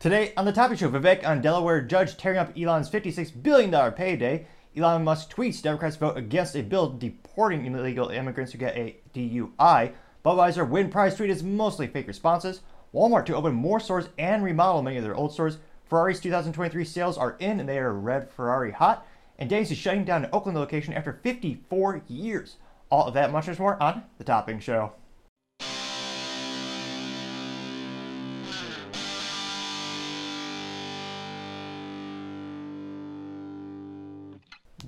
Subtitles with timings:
[0.00, 4.46] Today on the Topping Show, Vivek on Delaware judge tearing up Elon's $56 billion payday.
[4.76, 9.92] Elon Musk tweets Democrats vote against a bill deporting illegal immigrants who get a DUI.
[10.24, 12.60] Budweiser win prize tweet is mostly fake responses.
[12.94, 15.58] Walmart to open more stores and remodel many of their old stores.
[15.90, 19.04] Ferrari's 2023 sales are in and they are red Ferrari hot.
[19.36, 22.58] And Denny's is shutting down an Oakland location after 54 years.
[22.88, 24.92] All of that, much more on The Topping Show.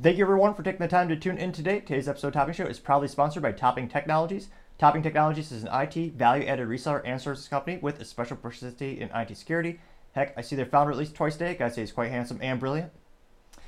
[0.02, 1.80] Thank you everyone for taking the time to tune in today.
[1.80, 4.48] Today's episode Topping Show is proudly sponsored by Topping Technologies.
[4.78, 9.10] Topping Technologies is an IT value-added reseller and services company with a special specialty in
[9.14, 9.78] IT security.
[10.12, 11.54] Heck, I see their founder at least twice a day.
[11.54, 12.90] Guy say he's quite handsome and brilliant.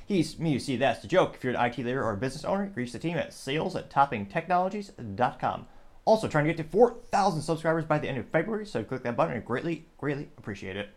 [0.07, 1.35] He's me, you see, that's the joke.
[1.35, 3.91] If you're an IT leader or a business owner, reach the team at sales at
[3.91, 5.67] toppingtechnologies.com.
[6.05, 9.15] Also, trying to get to 4,000 subscribers by the end of February, so click that
[9.15, 9.37] button.
[9.37, 10.89] I greatly, greatly appreciate it.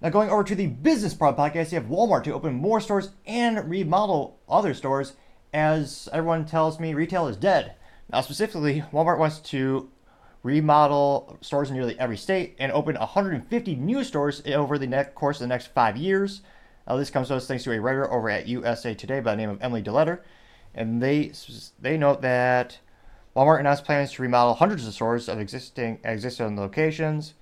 [0.00, 3.10] Now, going over to the business part podcast, you have Walmart to open more stores
[3.26, 5.14] and remodel other stores.
[5.52, 7.74] As everyone tells me, retail is dead.
[8.12, 9.90] Now, specifically, Walmart wants to
[10.44, 15.38] remodel stores in nearly every state and open 150 new stores over the next course
[15.38, 16.42] of the next five years.
[16.86, 19.38] Now, this comes to us thanks to a writer over at USA Today by the
[19.38, 20.20] name of Emily DeLetter,
[20.74, 21.32] and they
[21.80, 22.78] they note that
[23.34, 27.34] Walmart announced plans to remodel hundreds of stores of existing existing locations.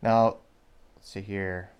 [0.00, 0.36] Now,
[0.96, 1.70] let's see here.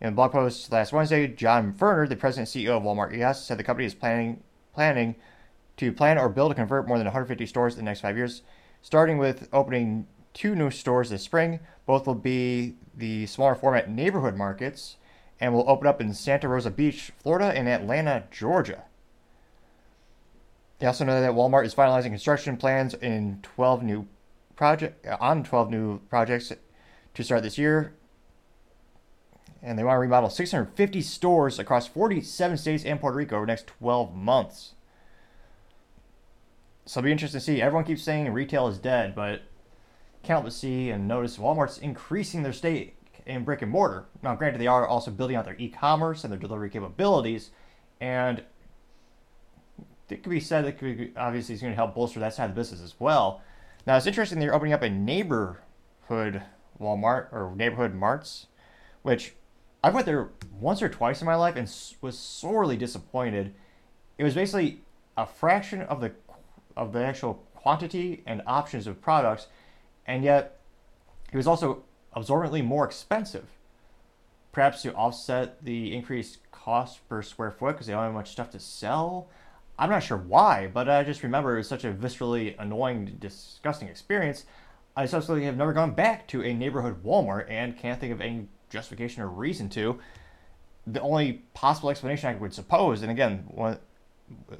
[0.00, 3.44] In a blog post last Wednesday, John Furner, the president and CEO of Walmart US,
[3.44, 4.42] said the company is planning
[4.74, 5.16] planning
[5.78, 8.42] to plan or build to convert more than 150 stores in the next five years,
[8.82, 11.60] starting with opening two new stores this spring.
[11.86, 14.96] Both will be the smaller format neighborhood markets
[15.40, 18.84] and will open up in Santa Rosa Beach, Florida, and Atlanta, Georgia.
[20.78, 24.06] They also know that Walmart is finalizing construction plans in 12 new
[24.56, 26.52] project on 12 new projects
[27.14, 27.94] to start this year,
[29.66, 33.50] and they want to remodel 650 stores across 47 states and Puerto Rico over the
[33.50, 34.74] next 12 months.
[36.84, 37.60] So it'll be interesting to see.
[37.60, 39.42] Everyone keeps saying retail is dead, but
[40.24, 42.96] help but see and notice Walmart's increasing their stake
[43.26, 44.06] in brick and mortar.
[44.22, 47.50] Now, granted, they are also building out their e-commerce and their delivery capabilities,
[48.00, 48.44] and
[50.08, 52.48] it could be said that could be, obviously is going to help bolster that side
[52.48, 53.42] of the business as well.
[53.84, 56.42] Now, it's interesting they're opening up a neighborhood
[56.80, 58.46] Walmart or neighborhood marts,
[59.02, 59.34] which
[59.86, 63.54] I went there once or twice in my life and was sorely disappointed.
[64.18, 64.80] It was basically
[65.16, 66.10] a fraction of the
[66.76, 69.46] of the actual quantity and options of products,
[70.04, 70.58] and yet
[71.32, 73.46] it was also absorbently more expensive.
[74.50, 78.50] Perhaps to offset the increased cost per square foot because they don't have much stuff
[78.50, 79.28] to sell.
[79.78, 83.86] I'm not sure why, but I just remember it was such a viscerally annoying, disgusting
[83.86, 84.46] experience.
[84.96, 88.48] I subsequently have never gone back to a neighborhood Walmart and can't think of any
[88.70, 89.98] justification or reason to.
[90.86, 93.78] The only possible explanation I would suppose, and again, one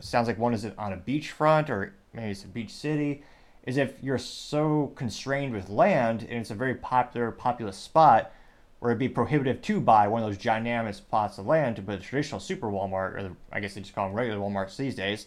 [0.01, 3.23] sounds like one is it on a beachfront or maybe it's a beach city,
[3.65, 8.33] is if you're so constrained with land and it's a very popular, populous spot
[8.79, 11.95] where it'd be prohibitive to buy one of those ginormous plots of land to put
[11.95, 14.95] a traditional super Walmart, or the, I guess they just call them regular Walmarts these
[14.95, 15.27] days.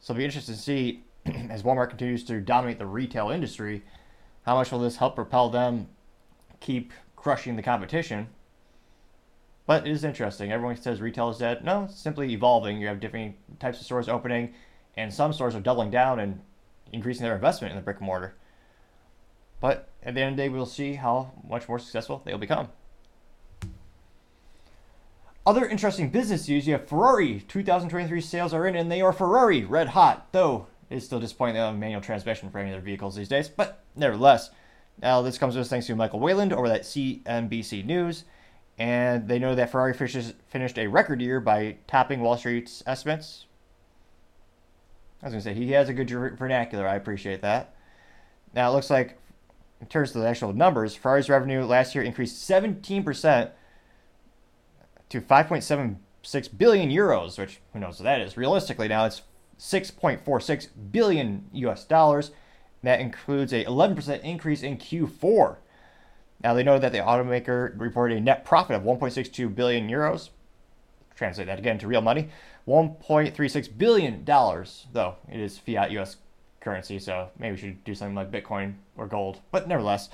[0.00, 1.02] So it'll be interesting to see
[1.50, 3.82] as Walmart continues to dominate the retail industry,
[4.42, 5.88] how much will this help propel them
[6.60, 6.92] keep
[7.28, 8.26] crushing the competition.
[9.66, 10.50] But it is interesting.
[10.50, 11.62] Everyone says retail is dead.
[11.62, 12.80] No, it's simply evolving.
[12.80, 14.54] You have different types of stores opening,
[14.96, 16.40] and some stores are doubling down and
[16.90, 18.34] increasing their investment in the brick and mortar.
[19.60, 22.68] But at the end of the day, we'll see how much more successful they'll become.
[25.46, 29.66] Other interesting business news you have Ferrari 2023 sales are in, and they are Ferrari
[29.66, 33.16] red hot, though it's still disappointing they have manual transmission for any of their vehicles
[33.16, 33.50] these days.
[33.50, 34.48] But nevertheless,
[35.00, 38.24] now, this comes to us thanks to Michael Wayland over at CNBC News.
[38.78, 43.46] And they know that Ferrari finished a record year by topping Wall Street's estimates.
[45.20, 46.08] I was going to say, he has a good
[46.38, 46.86] vernacular.
[46.86, 47.74] I appreciate that.
[48.54, 49.18] Now, it looks like,
[49.80, 53.50] in terms of the actual numbers, Ferrari's revenue last year increased 17%
[55.08, 58.36] to 5.76 billion euros, which who knows what that is.
[58.36, 59.22] Realistically, now it's
[59.58, 62.30] 6.46 billion US dollars.
[62.82, 65.56] That includes a 11% increase in Q4.
[66.42, 70.30] Now they know that the automaker reported a net profit of 1.62 billion euros.
[71.16, 72.28] Translate that again to real money,
[72.68, 74.86] 1.36 billion dollars.
[74.92, 76.16] Though it is fiat U.S.
[76.60, 79.40] currency, so maybe we should do something like Bitcoin or gold.
[79.50, 80.10] But nevertheless,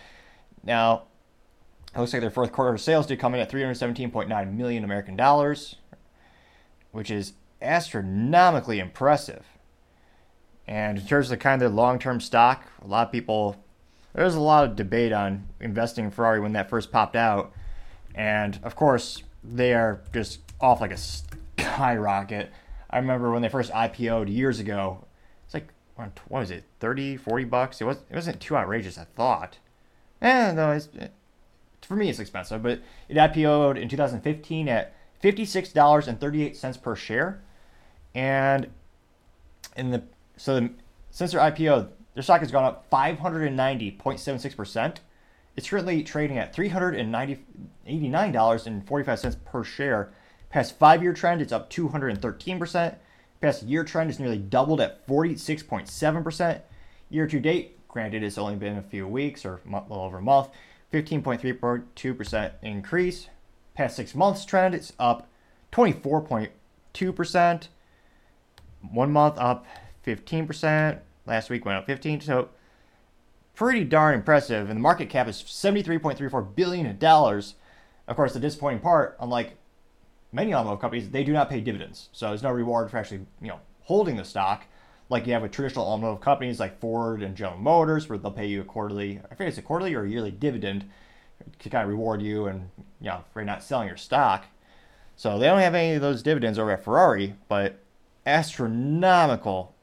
[0.63, 1.03] now
[1.95, 5.77] it looks like their fourth quarter sales did come in at 317.9 million American dollars,
[6.93, 9.45] which is astronomically impressive.
[10.67, 13.57] And in terms of kind of long term stock, a lot of people
[14.15, 17.53] there was a lot of debate on investing in Ferrari when that first popped out,
[18.15, 22.51] and of course they are just off like a skyrocket.
[22.89, 25.05] I remember when they first IPO'd years ago.
[25.45, 27.81] It's like what was it, 30, 40 bucks?
[27.81, 28.97] It was it wasn't too outrageous.
[28.97, 29.59] I thought.
[30.23, 31.13] Eh, no, it's, it,
[31.83, 37.43] for me it's expensive, but it IPO'd in 2015 at $56.38 per share,
[38.15, 38.69] and
[39.77, 40.05] in the
[40.37, 40.69] so
[41.11, 44.97] since their IPO, their stock has gone up 590.76%.
[45.57, 50.13] It's currently trading at $389.45 per share.
[50.51, 52.97] Past five year trend, it's up 213%.
[53.41, 56.61] Past year trend is nearly doubled at 46.7%.
[57.11, 60.23] Year to date, granted, it's only been a few weeks or a little over a
[60.23, 60.49] month,
[60.93, 63.29] 15.32% increase.
[63.75, 65.29] Past six months trend, it's up
[65.73, 67.69] 24.2%.
[68.93, 69.67] One month up
[70.07, 70.99] 15%.
[71.27, 72.21] Last week went up 15.
[72.21, 72.51] So
[73.55, 74.69] pretty darn impressive.
[74.69, 77.03] And the market cap is $73.34 billion.
[78.07, 79.57] Of course, the disappointing part, unlike
[80.33, 82.09] many automotive companies, they do not pay dividends.
[82.13, 84.65] So there's no reward for actually, you know, holding the stock
[85.09, 88.47] like you have with traditional automotive companies like Ford and General Motors, where they'll pay
[88.47, 90.89] you a quarterly, I think it's a quarterly or a yearly dividend
[91.59, 92.71] to kind of reward you and,
[93.01, 94.47] you know, for not selling your stock.
[95.17, 97.81] So they don't have any of those dividends over at Ferrari, but
[98.27, 99.74] astronomical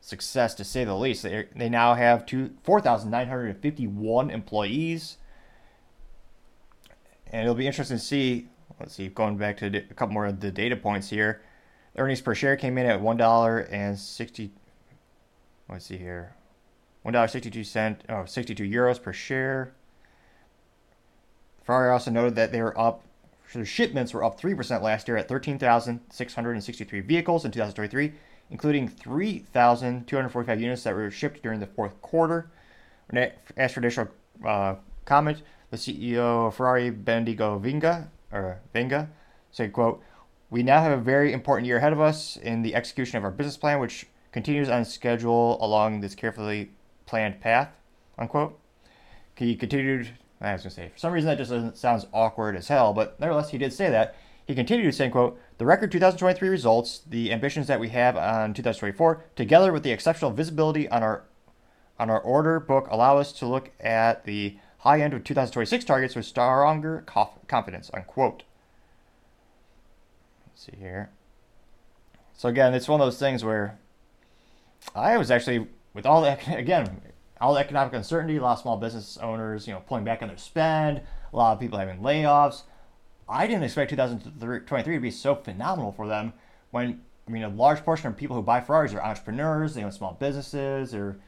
[0.00, 1.22] success to say the least.
[1.22, 5.18] They, they now have two, 4,951 employees.
[7.26, 8.48] And it'll be interesting to see.
[8.78, 11.42] Let's see, going back to a couple more of the data points here.
[11.96, 14.50] Earnings per share came in at $1.60.
[15.68, 16.34] Let's see here.
[17.04, 19.74] $1.62, oh, 62 euros per share.
[21.62, 23.02] Ferrari also noted that they were up,
[23.52, 28.12] their shipments were up 3% last year at 13,663 vehicles in 2023
[28.50, 32.50] including 3,245 units that were shipped during the fourth quarter.
[33.56, 34.08] As for additional
[34.44, 39.08] uh, comment, the CEO of Ferrari, Benedico Vinga, or Venga,
[39.50, 40.02] said, quote,
[40.50, 43.30] We now have a very important year ahead of us in the execution of our
[43.30, 46.70] business plan, which continues on schedule along this carefully
[47.06, 47.70] planned path,
[48.18, 48.58] unquote.
[49.36, 50.10] He continued,
[50.40, 53.18] I was going to say, for some reason that just sounds awkward as hell, but
[53.18, 54.14] nevertheless, he did say that.
[54.46, 59.24] He continued saying, quote, the record 2023 results, the ambitions that we have on 2024,
[59.36, 61.24] together with the exceptional visibility on our
[61.98, 66.16] on our order book, allow us to look at the high end of 2026 targets
[66.16, 67.04] with stronger
[67.46, 67.90] confidence.
[67.92, 68.44] Unquote.
[70.46, 71.10] Let's see here.
[72.32, 73.78] So again, it's one of those things where
[74.94, 77.02] I was actually with all the again
[77.38, 80.28] all the economic uncertainty, a lot of small business owners, you know, pulling back on
[80.28, 81.02] their spend,
[81.34, 82.62] a lot of people having layoffs.
[83.30, 86.32] I didn't expect 2023 to be so phenomenal for them
[86.72, 89.92] when I mean a large portion of people who buy Ferraris are entrepreneurs, they own
[89.92, 91.20] small businesses, or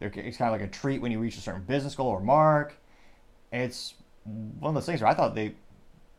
[0.00, 2.76] it's kind of like a treat when you reach a certain business goal or mark.
[3.52, 3.94] It's
[4.24, 5.54] one of those things where I thought they,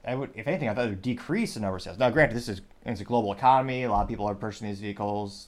[0.05, 1.97] I would, if anything, I thought it would decrease the number of sales.
[1.97, 3.83] Now, granted, this is it's a global economy.
[3.83, 5.47] A lot of people are purchasing these vehicles.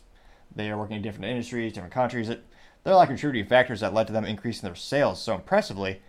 [0.56, 2.30] They are working in different industries, different countries.
[2.30, 2.46] It,
[2.84, 6.02] there are like contributing factors that led to them increasing their sales so impressively.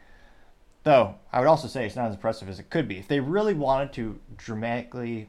[0.84, 2.98] Though, I would also say it's not as impressive as it could be.
[2.98, 5.28] If they really wanted to dramatically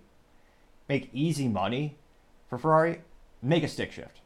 [0.87, 1.95] make easy money
[2.49, 3.01] for Ferrari,
[3.41, 4.19] make a stick shift.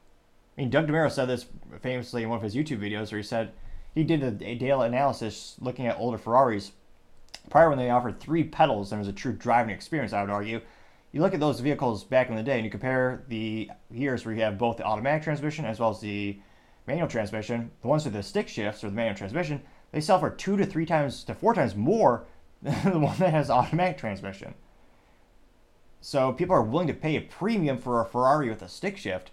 [0.58, 1.46] I mean, Doug DeMuro said this
[1.82, 3.54] famously in one of his YouTube videos where he said
[3.94, 6.72] he did a, a data analysis looking at older Ferraris
[7.50, 10.32] prior when they offered three pedals and it was a true driving experience, I would
[10.32, 10.62] argue.
[11.12, 14.34] You look at those vehicles back in the day and you compare the years where
[14.34, 16.40] you have both the automatic transmission as well as the
[16.88, 20.30] manual transmission, the ones with the stick shifts or the manual transmission, they sell for
[20.30, 22.26] two to three times to four times more
[22.62, 24.54] than the one that has automatic transmission.
[26.02, 29.32] So people are willing to pay a premium for a Ferrari with a stick shift,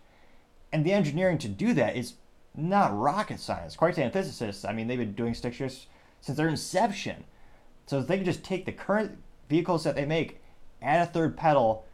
[0.72, 2.14] and the engineering to do that is
[2.56, 3.76] not rocket science.
[3.76, 4.64] Quite the antithesis.
[4.64, 5.86] I mean, they've been doing stick shifts
[6.20, 7.24] since their inception.
[7.86, 10.40] So if they can just take the current vehicles that they make,
[10.82, 11.84] add a third pedal,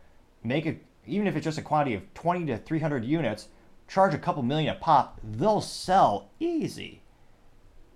[0.42, 3.48] make it even if it's just a quantity of 20 to 300 units,
[3.88, 7.02] charge a couple million a pop, they'll sell easy.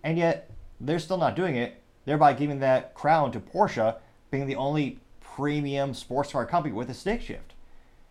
[0.03, 3.97] And yet they're still not doing it, thereby giving that crown to Porsche,
[4.31, 7.55] being the only premium sports car company with a stick shift.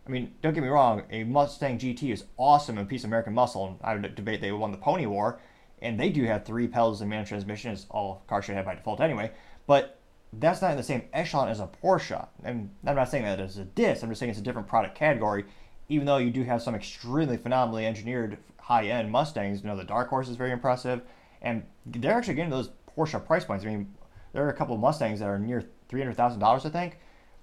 [0.05, 3.33] I mean, don't get me wrong, a Mustang GT is awesome and piece of American
[3.33, 3.65] muscle.
[3.67, 5.39] And I would debate they won the Pony War,
[5.81, 8.75] and they do have three pedals and manual transmission, as all cars should have by
[8.75, 9.31] default anyway.
[9.65, 9.99] But
[10.33, 12.27] that's not in the same echelon as a Porsche.
[12.43, 14.03] And I'm not saying that as a diss.
[14.03, 15.45] I'm just saying it's a different product category.
[15.89, 20.09] Even though you do have some extremely phenomenally engineered high-end Mustangs, you know the Dark
[20.09, 21.01] Horse is very impressive
[21.45, 23.63] and they're actually getting those Porsche price points.
[23.63, 23.93] I mean,
[24.33, 26.97] there are a couple of Mustangs that are near three hundred thousand dollars, I think,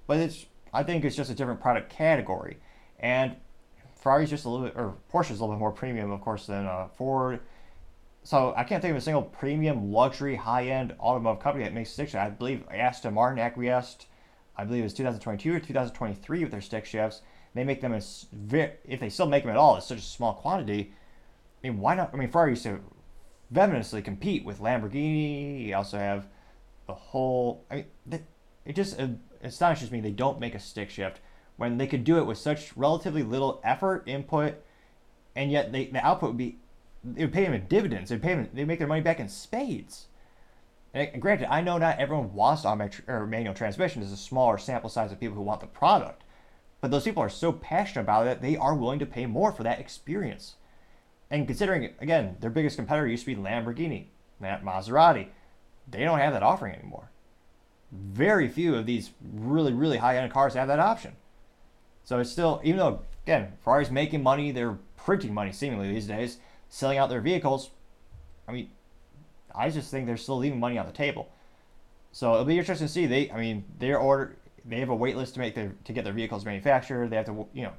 [0.07, 0.45] but it's
[0.75, 2.59] I think it's just a different product category,
[2.99, 3.37] and
[3.95, 6.67] Ferrari's just a little bit, or Porsche's a little bit more premium, of course, than
[6.67, 7.41] uh, Ford.
[8.25, 11.91] so I can't think of a single premium luxury high end automotive company that makes
[11.91, 12.15] stick.
[12.15, 14.09] I believe Aston Martin acquiesced.
[14.57, 17.23] I believe it was 2022 or 2023 with their stick shifts.
[17.55, 20.35] They make them as if they still make them at all, it's such a small
[20.35, 20.93] quantity.
[21.63, 22.11] I mean, why not?
[22.13, 22.81] I mean, Ferrari used to
[23.53, 25.67] venomously compete with Lamborghini.
[25.67, 26.27] You also have
[26.87, 27.65] the whole.
[27.71, 28.27] I mean,
[28.65, 28.99] it just
[29.43, 31.21] astonishes me they don't make a stick shift
[31.57, 34.55] when they could do it with such relatively little effort, input,
[35.37, 36.59] and yet they, the output would be.
[37.17, 38.11] It would pay them in dividends.
[38.11, 38.49] They pay them.
[38.53, 40.07] They make their money back in spades.
[40.95, 44.03] And granted, I know not everyone wants automatic or manual transmission.
[44.03, 46.23] There's a smaller sample size of people who want the product,
[46.81, 49.63] but those people are so passionate about it they are willing to pay more for
[49.63, 50.57] that experience.
[51.33, 54.05] And considering, again, their biggest competitor used to be Lamborghini,
[54.41, 55.29] Maserati,
[55.91, 57.11] they don't have that offering anymore.
[57.91, 61.17] Very few of these really, really high end cars have that option.
[62.05, 66.37] So it's still, even though, again, Ferrari's making money, they're printing money seemingly these days,
[66.69, 67.71] selling out their vehicles.
[68.47, 68.71] I mean,
[69.55, 71.31] I just think they're still leaving money on the table.
[72.13, 73.07] So it'll be interesting to see.
[73.07, 74.37] They, I mean, their order,
[74.67, 77.09] they have a wait list to make their to get their vehicles manufactured.
[77.09, 77.73] They have to, you know,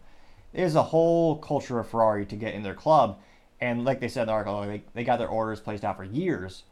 [0.53, 3.19] there's a whole culture of Ferrari to get in their club.
[3.61, 6.03] And like they said in the article, they, they got their orders placed out for
[6.03, 6.63] years.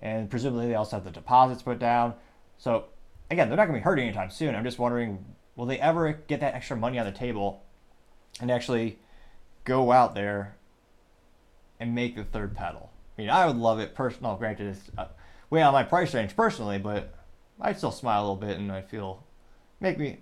[0.00, 2.14] And presumably they also have the deposits put down.
[2.56, 2.86] So
[3.30, 4.54] again, they're not going to be hurt anytime soon.
[4.54, 5.24] I'm just wondering,
[5.56, 7.64] will they ever get that extra money on the table
[8.40, 8.98] and actually
[9.64, 10.56] go out there
[11.80, 12.90] and make the third pedal?
[13.16, 14.36] I mean, I would love it personal.
[14.36, 15.08] Granted, it's uh,
[15.50, 17.14] way out of my price range personally, but
[17.60, 19.24] I'd still smile a little bit and I feel
[19.80, 20.18] make me.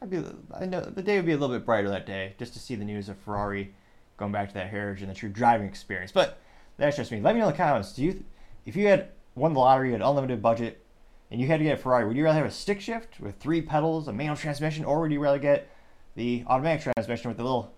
[0.00, 0.22] I'd be.
[0.52, 2.74] I know the day would be a little bit brighter that day just to see
[2.74, 3.74] the news of Ferrari
[4.16, 6.12] going back to that heritage and the true driving experience.
[6.12, 6.38] But
[6.76, 7.20] that's just me.
[7.20, 7.92] Let me know in the comments.
[7.92, 8.24] Do you,
[8.66, 10.84] if you had won the lottery, had unlimited budget,
[11.30, 13.36] and you had to get a Ferrari, would you rather have a stick shift with
[13.36, 15.68] three pedals, a manual transmission, or would you rather get
[16.14, 17.72] the automatic transmission with the little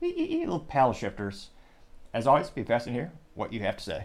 [0.00, 1.50] little paddle shifters?
[2.14, 3.12] As always, be fast in here.
[3.34, 4.04] What you have to say.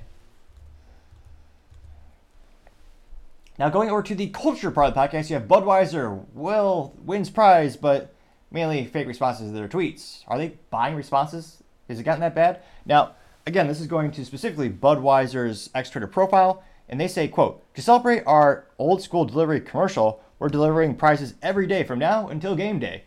[3.59, 7.29] Now, going over to the culture part of the podcast, you have Budweiser, well, wins
[7.29, 8.13] prize, but
[8.51, 10.23] mainly fake responses to their tweets.
[10.27, 11.63] Are they buying responses?
[11.87, 12.61] Has it gotten that bad?
[12.85, 13.15] Now,
[13.45, 17.81] again, this is going to specifically Budweiser's X Twitter profile, and they say, quote, to
[17.81, 22.79] celebrate our old school delivery commercial, we're delivering prizes every day from now until game
[22.79, 23.03] day.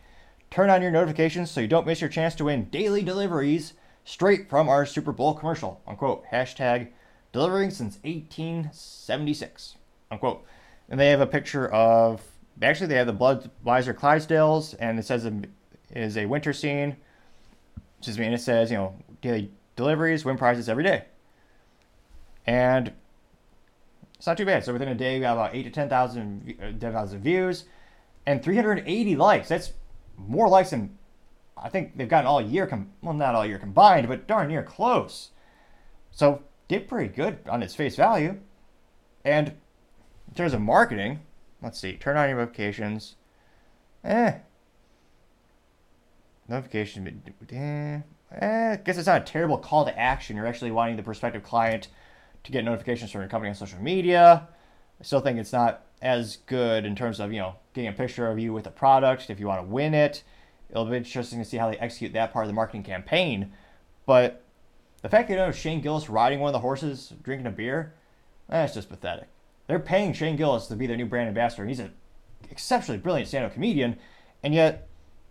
[0.50, 4.50] Turn on your notifications so you don't miss your chance to win daily deliveries straight
[4.50, 6.25] from our Super Bowl commercial, unquote.
[6.32, 6.88] Hashtag
[7.32, 9.76] delivering since 1876,
[10.10, 10.44] unquote.
[10.88, 12.22] And they have a picture of,
[12.60, 15.49] actually, they have the Budweiser Clydesdales, and it says it
[15.94, 16.96] is a winter scene
[18.00, 21.04] just mean it says, you know, daily deliveries, win prizes every day.
[22.47, 22.92] And
[24.14, 24.64] it's not too bad.
[24.64, 27.64] So within a day, we got about eight to 10,000 uh, 10, views
[28.26, 29.49] and 380 likes.
[29.49, 29.73] That's
[30.16, 30.97] more likes than
[31.57, 32.66] I think they've gotten all year.
[32.66, 35.30] Com- well, not all year combined, but darn near close.
[36.11, 38.38] So did pretty good on its face value.
[39.25, 39.49] And
[40.28, 41.21] in terms of marketing,
[41.62, 43.16] let's see, turn on your notifications.
[44.04, 44.35] Eh,
[46.50, 48.00] Notification, eh,
[48.35, 50.35] eh, I guess it's not a terrible call to action.
[50.35, 51.87] You're actually wanting the prospective client
[52.42, 54.49] to get notifications from your company on social media.
[55.00, 58.28] I still think it's not as good in terms of, you know, getting a picture
[58.28, 60.25] of you with a product if you want to win it.
[60.69, 63.52] It'll be interesting to see how they execute that part of the marketing campaign.
[64.04, 64.42] But
[65.02, 67.95] the fact that you know Shane Gillis riding one of the horses drinking a beer,
[68.49, 69.28] that's just pathetic.
[69.69, 71.64] They're paying Shane Gillis to be their new brand ambassador.
[71.64, 71.92] He's an
[72.50, 73.99] exceptionally brilliant stand-up comedian,
[74.42, 74.88] and yet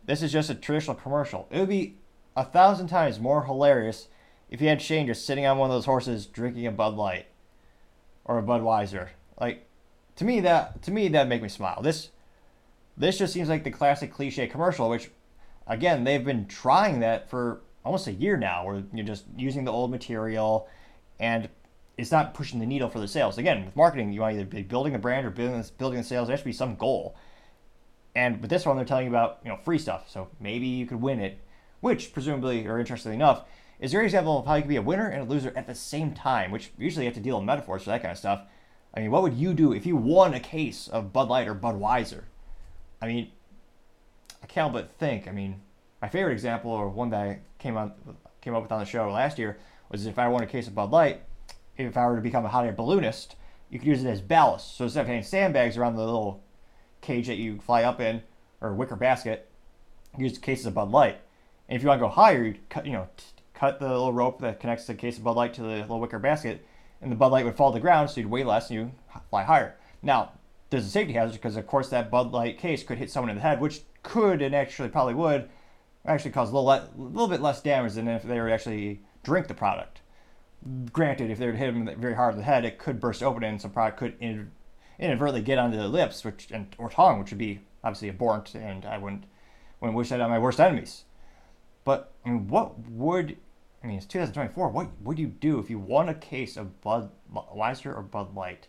[0.10, 1.48] this is just a traditional commercial.
[1.52, 1.96] It would be
[2.36, 4.08] a thousand times more hilarious
[4.50, 7.28] if you had Shane just sitting on one of those horses drinking a Bud Light
[8.26, 9.10] or a Budweiser.
[9.40, 9.68] Like
[10.16, 11.84] to me that to me that make me smile.
[11.84, 12.10] This
[12.98, 15.12] this just seems like the classic cliche commercial, which
[15.68, 19.72] again they've been trying that for almost a year now, where you're just using the
[19.72, 20.68] old material
[21.20, 21.50] and
[22.00, 23.38] it's not pushing the needle for the sales.
[23.38, 26.30] Again, with marketing, you want either be building the brand or building building the sales.
[26.30, 27.16] There has to be some goal.
[28.16, 30.86] And with this one, they're telling you about you know free stuff, so maybe you
[30.86, 31.40] could win it,
[31.80, 33.44] which presumably, or interestingly enough,
[33.80, 35.76] is your example of how you could be a winner and a loser at the
[35.76, 36.52] same time.
[36.52, 38.42] Which usually you have to deal with metaphors for that kind of stuff.
[38.94, 41.54] I mean, what would you do if you won a case of Bud Light or
[41.54, 42.24] Budweiser?
[43.02, 43.32] I mean,
[44.42, 45.28] I can't but think.
[45.28, 45.62] I mean,
[46.02, 47.94] my favorite example, or one that I came on
[48.42, 50.76] came up with on the show last year, was if I won a case of
[50.76, 51.22] Bud Light,
[51.78, 53.36] if I were to become a hot air balloonist,
[53.70, 54.76] you could use it as ballast.
[54.76, 56.44] So instead of having sandbags around the little
[57.02, 58.22] cage that you fly up in
[58.62, 59.50] or wicker basket,
[60.18, 61.20] use cases of Bud Light.
[61.68, 64.14] And if you want to go higher, you cut you know t- cut the little
[64.14, 66.66] rope that connects the case of Bud Light to the little wicker basket,
[67.02, 68.92] and the Bud Light would fall to the ground, so you'd weigh less and you
[69.30, 69.76] fly higher.
[70.02, 70.34] Now,
[70.70, 73.36] there's a safety hazard because of course that Bud Light case could hit someone in
[73.36, 75.50] the head, which could and actually probably would
[76.06, 79.48] actually cause a little, le- little bit less damage than if they were actually drink
[79.48, 80.02] the product.
[80.92, 83.24] Granted, if they were to hit him very hard in the head, it could burst
[83.24, 84.52] open and some product could in,
[85.00, 88.86] inadvertently get onto the lips, which and or tongue, which would be obviously abhorrent, and
[88.86, 89.26] I wouldn't
[89.80, 91.06] wouldn't wish that on my worst enemies.
[91.84, 93.38] But I mean, what would
[93.84, 93.98] I mean?
[93.98, 94.70] It's 2024.
[94.70, 98.68] What would you do if you won a case of Budweiser or Bud Light?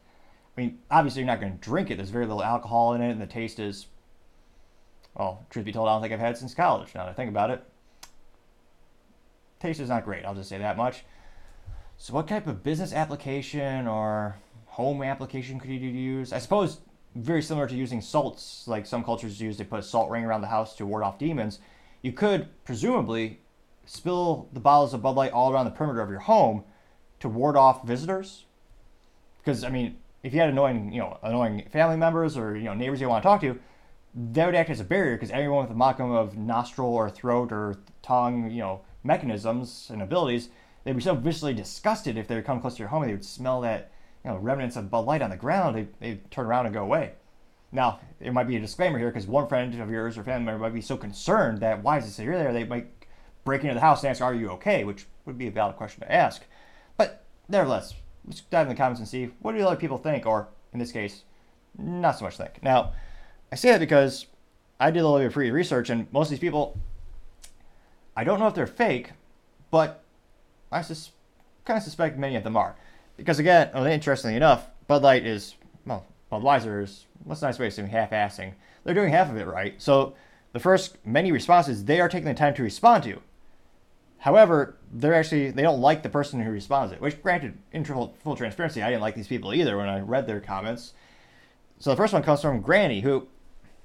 [0.57, 1.97] I mean, obviously you're not going to drink it.
[1.97, 3.87] There's very little alcohol in it, and the taste is,
[5.15, 6.95] well, truth be told, I don't think I've had since college.
[6.95, 7.63] Now that I think about it,
[9.59, 10.25] taste is not great.
[10.25, 11.05] I'll just say that much.
[11.97, 14.37] So, what type of business application or
[14.81, 16.33] home application could you use?
[16.33, 16.81] I suppose
[17.15, 19.59] very similar to using salts, like some cultures use.
[19.59, 21.59] They put a salt ring around the house to ward off demons.
[22.01, 23.41] You could presumably
[23.85, 26.65] spill the bottles of Bud Light all around the perimeter of your home
[27.19, 28.47] to ward off visitors.
[29.39, 32.75] Because I mean, if you had annoying, you know, annoying family members or you know
[32.75, 33.59] neighbors you want to talk to,
[34.15, 37.53] that would act as a barrier because everyone with a modicum of nostril or throat
[37.53, 40.49] or tongue, you know, mechanisms and abilities,
[40.85, 43.25] they'd be so viscerally disgusted if they would come close to your home they would
[43.25, 43.93] smell that,
[44.25, 45.77] you know, remnants of Bud Light on the ground.
[45.77, 47.13] They they'd turn around and go away.
[47.73, 50.61] Now, there might be a disclaimer here because one friend of yours or family member
[50.61, 52.53] might be so concerned that why is this here there?
[52.53, 52.89] They might
[53.45, 56.01] break into the house and ask, "Are you okay?" Which would be a valid question
[56.03, 56.43] to ask.
[56.97, 57.95] But nevertheless,
[58.27, 60.93] let's dive in the comments and see what do other people think, or in this
[60.93, 61.23] case,
[61.79, 62.63] not so much think.
[62.63, 62.93] Now,
[63.53, 64.27] I say that because
[64.79, 66.79] I did a little bit of free research, and most of these people,
[68.17, 69.13] I don't know if they're fake,
[69.71, 70.03] but
[70.73, 71.13] I sus-
[71.65, 72.77] kind of suspect many of them are.
[73.21, 77.67] Because again, uh, interestingly enough, Bud Light is, well, Budweiser is, what's a nice way
[77.67, 78.55] of saying half-assing?
[78.83, 79.75] They're doing half of it right.
[79.77, 80.15] So
[80.55, 83.21] the first many responses they are taking the time to respond to.
[84.17, 87.01] However, they're actually they don't like the person who responds it.
[87.03, 90.27] Which, granted, in full, full transparency, I didn't like these people either when I read
[90.27, 90.95] their comments.
[91.79, 93.29] So the first one comes from Granny, who,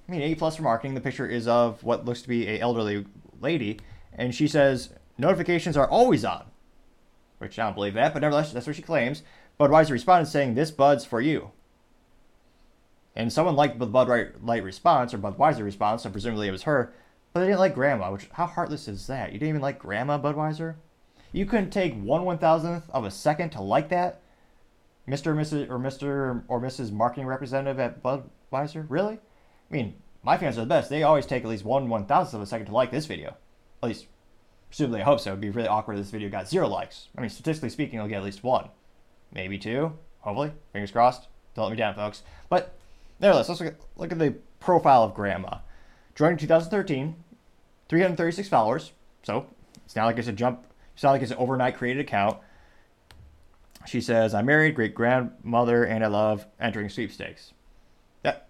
[0.08, 0.96] I mean, A plus for marketing.
[0.96, 3.06] The picture is of what looks to be a elderly
[3.42, 3.82] lady,
[4.14, 6.46] and she says notifications are always on,
[7.46, 9.24] which I don't believe that, but nevertheless, that's what she claims.
[9.60, 11.52] Budweiser responded saying, "This Bud's for you."
[13.16, 14.10] And someone liked the Bud
[14.42, 16.94] Light response or Budweiser response, so presumably it was her.
[17.32, 19.32] But they didn't like Grandma, which how heartless is that?
[19.32, 20.76] You didn't even like Grandma Budweiser?
[21.32, 24.22] You couldn't take one one thousandth of a second to like that?
[25.08, 25.28] Mr.
[25.28, 25.70] or Mrs.
[25.70, 26.44] or Mr.
[26.48, 26.92] or Mrs.
[26.92, 28.86] Marketing Representative at Budweiser?
[28.90, 29.16] Really?
[29.16, 30.90] I mean, my fans are the best.
[30.90, 33.36] They always take at least one one thousandth of a second to like this video.
[33.84, 34.08] At least,
[34.76, 35.30] presumably, I hope so.
[35.30, 37.08] It'd be really awkward if this video got zero likes.
[37.18, 38.68] I mean, statistically speaking, it'll get at least one,
[39.32, 39.94] maybe two.
[40.20, 41.30] Hopefully, fingers crossed.
[41.54, 42.24] Don't let me down, folks.
[42.50, 42.76] But
[43.22, 45.60] nevertheless, let's look at, look at the profile of Grandma.
[46.14, 47.16] Joined in 2013,
[47.88, 48.92] 336 followers.
[49.24, 49.48] So
[49.86, 50.66] it's not like it's a jump.
[50.94, 52.40] It's not like it's an overnight created account.
[53.86, 57.54] She says, "I'm married, great grandmother, and I love entering sweepstakes."
[58.24, 58.50] That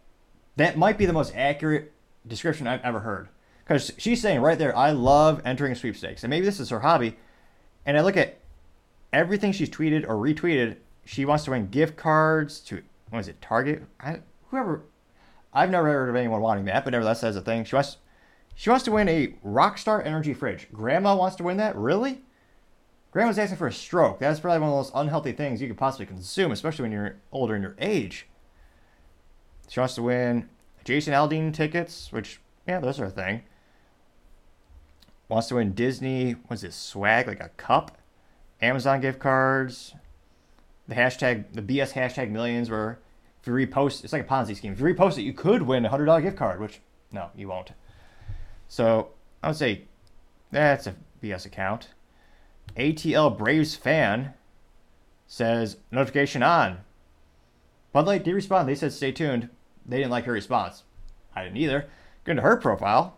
[0.55, 1.91] that might be the most accurate
[2.25, 3.29] description I've ever heard,
[3.65, 7.17] because she's saying right there, "I love entering sweepstakes," and maybe this is her hobby.
[7.85, 8.37] And I look at
[9.11, 10.77] everything she's tweeted or retweeted.
[11.05, 13.83] She wants to win gift cards to what is it, Target?
[13.99, 14.83] I, whoever.
[15.53, 17.63] I've never heard of anyone wanting that, but nevertheless, that's a thing.
[17.63, 17.97] She wants
[18.55, 20.67] she wants to win a Rockstar Energy fridge.
[20.71, 21.75] Grandma wants to win that?
[21.75, 22.21] Really?
[23.11, 24.19] Grandma's asking for a stroke.
[24.19, 27.15] That's probably one of the most unhealthy things you could possibly consume, especially when you're
[27.31, 28.27] older in your age.
[29.69, 30.49] She wants to win
[30.83, 33.43] Jason Aldean tickets, which, yeah, those are a thing.
[35.27, 37.97] Wants to win Disney, what's this, swag, like a cup?
[38.61, 39.95] Amazon gift cards.
[40.87, 42.99] The hashtag, the BS hashtag millions, where
[43.41, 44.73] if you repost, it's like a Ponzi scheme.
[44.73, 46.79] If you repost it, you could win a $100 gift card, which,
[47.11, 47.71] no, you won't.
[48.67, 49.09] So
[49.41, 49.83] I would say
[50.51, 51.89] that's a BS account.
[52.77, 54.33] ATL Braves fan
[55.27, 56.79] says notification on.
[57.93, 58.67] Bud Light did respond.
[58.67, 59.49] They said stay tuned.
[59.85, 60.83] They didn't like her response.
[61.35, 61.87] I didn't either.
[62.23, 63.17] Going to her profile.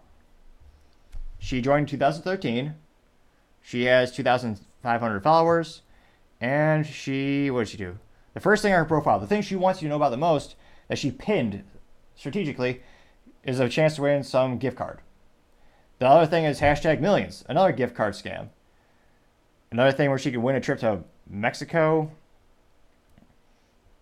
[1.39, 2.75] She joined in 2013.
[3.61, 5.81] She has 2,500 followers.
[6.39, 7.97] And she, what did she do?
[8.33, 10.17] The first thing on her profile, the thing she wants you to know about the
[10.17, 10.55] most,
[10.87, 11.63] that she pinned
[12.15, 12.81] strategically,
[13.43, 15.01] is a chance to win some gift card.
[15.99, 18.49] The other thing is hashtag millions, another gift card scam.
[19.71, 22.11] Another thing where she could win a trip to Mexico.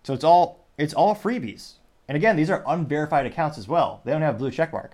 [0.04, 1.76] So it's all it's all freebies.
[2.08, 4.02] And again, these are unverified accounts as well.
[4.04, 4.92] They don't have blue checkmark.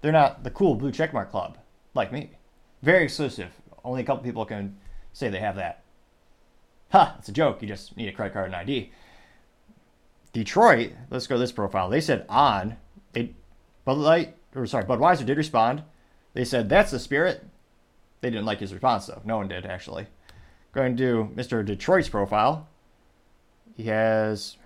[0.00, 1.58] They're not the cool blue checkmark club
[1.94, 2.30] like me.
[2.82, 3.50] Very exclusive.
[3.84, 4.76] Only a couple people can
[5.12, 5.82] say they have that.
[6.90, 7.04] Ha!
[7.04, 7.62] Huh, it's a joke.
[7.62, 8.92] You just need a credit card and ID.
[10.32, 10.92] Detroit.
[11.10, 11.88] Let's go to this profile.
[11.88, 12.76] They said on.
[13.12, 13.34] They
[13.84, 15.82] Bud Light or sorry Budweiser did respond.
[16.34, 17.44] They said, That's the spirit.
[18.20, 19.20] They didn't like his response, though.
[19.24, 20.06] No one did, actually.
[20.72, 21.64] Going to Mr.
[21.64, 22.68] Detroit's profile.
[23.76, 24.56] He has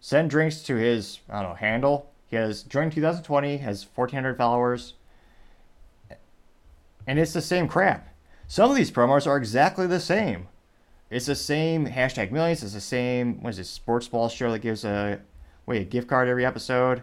[0.00, 2.10] send drinks to his, I don't know, handle.
[2.26, 4.94] He has joined 2020, has 1,400 followers.
[7.06, 8.08] And it's the same crap.
[8.46, 10.48] Some of these promos are exactly the same.
[11.10, 12.62] It's the same hashtag millions.
[12.62, 13.42] It's the same.
[13.42, 13.64] What is it?
[13.64, 15.20] Sports ball show that gives a
[15.66, 17.02] wait a gift card every episode.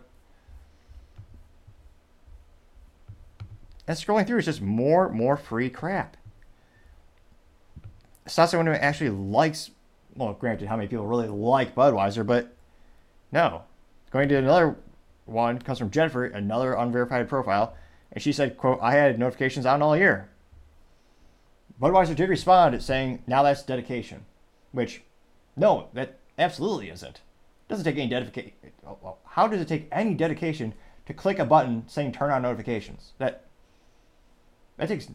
[3.88, 6.18] And scrolling through is just more more free crap.
[8.26, 9.72] It's not someone who actually likes.
[10.16, 12.54] Well, granted, how many people really like Budweiser, but
[13.32, 13.64] no.
[14.12, 14.76] Going to another
[15.26, 17.76] one comes from Jennifer, another unverified profile,
[18.12, 20.30] and she said, "quote I had notifications on all year."
[21.80, 24.26] Budweiser did respond saying, "Now that's dedication,"
[24.72, 25.02] which,
[25.56, 27.22] no, that absolutely isn't.
[27.68, 28.54] Doesn't take any dedication.
[29.26, 30.74] How does it take any dedication
[31.06, 33.14] to click a button saying "turn on notifications"?
[33.18, 33.46] That
[34.78, 35.08] that takes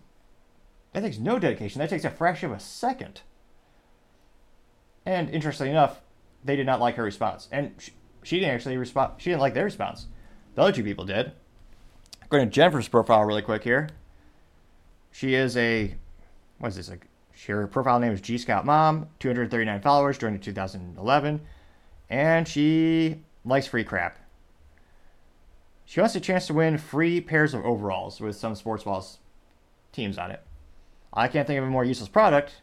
[0.93, 1.81] that takes no dedication.
[1.81, 3.21] That takes a fraction of a second.
[5.05, 6.01] And interestingly enough,
[6.43, 9.15] they did not like her response, and she, she didn't actually respond.
[9.19, 10.07] She didn't like their response.
[10.55, 11.33] The other two people did.
[12.29, 13.89] Going to Jennifer's profile really quick here.
[15.13, 15.95] She is a
[16.59, 16.91] what is this?
[16.91, 17.07] Like
[17.47, 21.41] her profile name is G Scout Mom, 239 followers joined in 2011,
[22.11, 24.19] and she likes free crap.
[25.85, 29.19] She wants a chance to win free pairs of overalls with some sports balls
[29.93, 30.43] teams on it.
[31.13, 32.61] I can't think of a more useless product.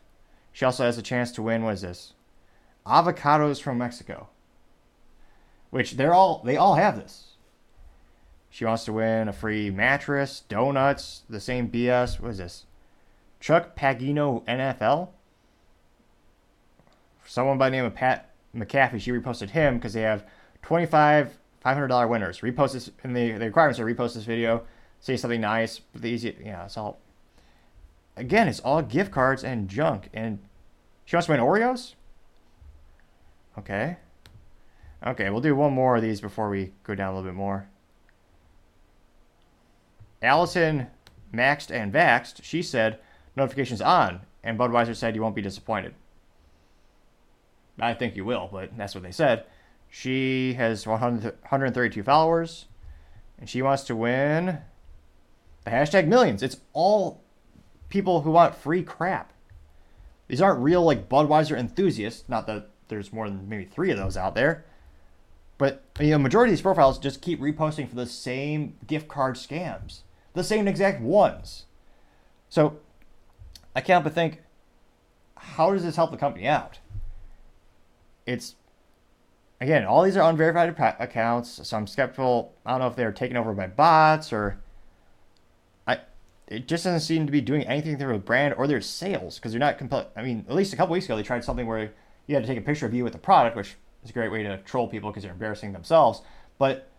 [0.51, 1.63] She also has a chance to win.
[1.63, 2.13] What is this?
[2.85, 4.27] Avocados from Mexico.
[5.69, 7.32] Which they're all they all have this.
[8.53, 12.19] She wants to win a free mattress, donuts, the same BS.
[12.19, 12.65] What is this?
[13.39, 15.09] Chuck Pagano NFL.
[17.25, 20.23] Someone by the name of Pat McAfee, she reposted him because they have
[20.61, 21.35] 25
[21.65, 22.41] $500 winners.
[22.41, 24.61] Repost this, in the, the requirements are repost this video,
[24.99, 26.99] say something nice, the easy, yeah, it's all,
[28.15, 30.09] again, it's all gift cards and junk.
[30.13, 30.37] And
[31.05, 31.95] she wants to win Oreos?
[33.57, 33.97] Okay.
[35.03, 37.67] Okay, we'll do one more of these before we go down a little bit more.
[40.23, 40.87] Allison
[41.33, 42.99] maxed and vaxed, she said,
[43.35, 45.93] notifications on, and Budweiser said you won't be disappointed.
[47.79, 49.45] I think you will, but that's what they said.
[49.89, 52.65] She has 100, 132 followers,
[53.39, 54.59] and she wants to win
[55.65, 56.43] the hashtag millions.
[56.43, 57.21] It's all
[57.89, 59.33] people who want free crap.
[60.27, 62.23] These aren't real like Budweiser enthusiasts.
[62.27, 64.65] Not that there's more than maybe three of those out there.
[65.57, 69.35] But you know, majority of these profiles just keep reposting for the same gift card
[69.35, 70.01] scams,
[70.33, 71.65] the same exact ones.
[72.49, 72.77] So
[73.75, 74.41] I can't but think,
[75.37, 76.79] how does this help the company out?
[78.25, 78.55] It's
[79.59, 82.53] again, all these are unverified accounts, so I'm skeptical.
[82.65, 84.59] I don't know if they're taken over by bots or
[85.87, 85.99] I.
[86.47, 89.51] It just doesn't seem to be doing anything through their brand or their sales because
[89.51, 89.77] they're not.
[89.77, 91.91] Compl- I mean, at least a couple weeks ago they tried something where
[92.27, 94.31] you had to take a picture of you with the product, which is a great
[94.31, 96.21] way to troll people because they're embarrassing themselves.
[96.57, 96.89] But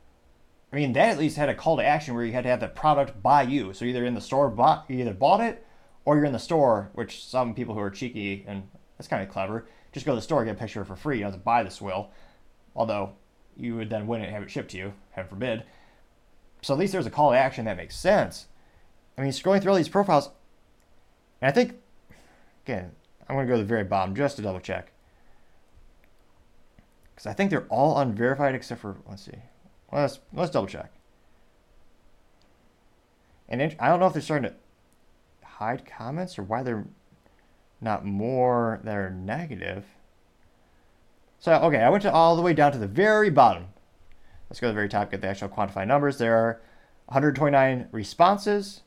[0.75, 2.59] I mean, that at least had a call to action where you had to have
[2.59, 3.73] the product by you.
[3.73, 5.65] So either in the store, bought, you either bought it
[6.05, 8.67] or you're in the store, which some people who are cheeky and
[8.99, 11.19] that's kind of clever, just go to the store get a picture for free.
[11.19, 12.11] You don't have to buy the swill,
[12.75, 13.13] although
[13.57, 15.63] you would then win it and have it shipped to you, heaven forbid.
[16.61, 18.49] So at least there's a call to action that makes sense.
[19.17, 20.31] I mean, scrolling through all these profiles,
[21.41, 21.77] and I think,
[22.67, 22.91] again,
[23.29, 24.91] I'm going to go to the very bottom just to double check.
[27.15, 29.39] Because I think they're all unverified except for, let's see.
[29.95, 30.93] Let's, let's double check.
[33.49, 36.87] And I don't know if they're starting to hide comments or why they're
[37.81, 39.85] not more that are negative.
[41.39, 43.67] So, okay, I went to all the way down to the very bottom.
[44.51, 46.19] Let's go to the very top, get the actual quantified numbers.
[46.19, 46.61] There are
[47.07, 48.83] 129 responses.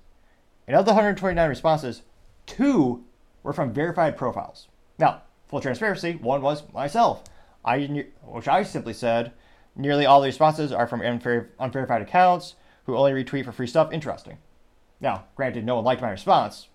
[0.67, 2.01] And of the 129 responses,
[2.45, 3.05] two
[3.43, 4.67] were from verified profiles.
[4.97, 7.23] Now, full transparency, one was myself.
[7.63, 9.31] I, which I simply said,
[9.77, 13.91] nearly all the responses are from unver- unverified accounts who only retweet for free stuff.
[13.91, 14.37] Interesting.
[14.99, 16.69] Now, granted, no one liked my response,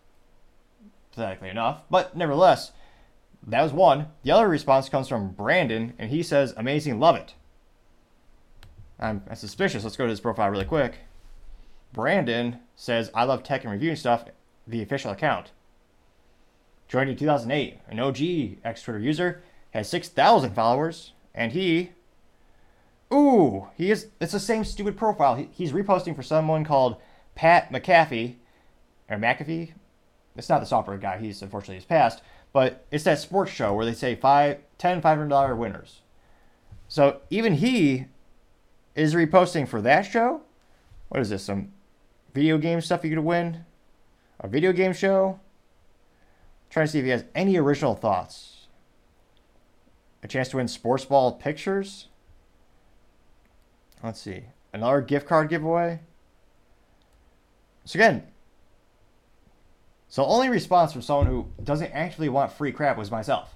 [1.10, 2.72] pathetically enough, but nevertheless,
[3.46, 4.08] that was one.
[4.22, 7.34] The other response comes from Brandon, and he says, Amazing, love it.
[9.00, 9.82] I'm, I'm suspicious.
[9.82, 11.00] Let's go to his profile really quick.
[11.92, 14.24] Brandon says, I love tech and reviewing stuff,
[14.66, 15.50] the official account.
[16.88, 21.92] Joined in 2008, an OG ex Twitter user, has 6,000 followers, and he.
[23.12, 24.08] Ooh, he is.
[24.20, 25.34] It's the same stupid profile.
[25.34, 26.96] He, he's reposting for someone called
[27.34, 28.36] Pat McAfee,
[29.10, 29.72] or McAfee.
[30.36, 31.18] It's not the software guy.
[31.18, 32.22] He's unfortunately has passed,
[32.52, 36.00] but it's that sports show where they say five, ten five hundred dollar winners.
[36.88, 38.06] So even he
[38.94, 40.42] is reposting for that show.
[41.08, 41.44] What is this?
[41.44, 41.72] Some
[42.32, 43.64] video game stuff you could win?
[44.40, 45.38] A video game show?
[46.72, 48.66] trying to see if he has any original thoughts.
[50.22, 52.08] A chance to win sports ball pictures.
[54.02, 54.44] Let's see.
[54.72, 56.00] Another gift card giveaway.
[57.84, 58.24] So again,
[60.08, 63.54] so only response from someone who doesn't actually want free crap was myself.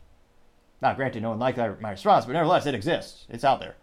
[0.81, 3.27] Now, granted, no one liked my response, but nevertheless, it exists.
[3.29, 3.77] It's out there.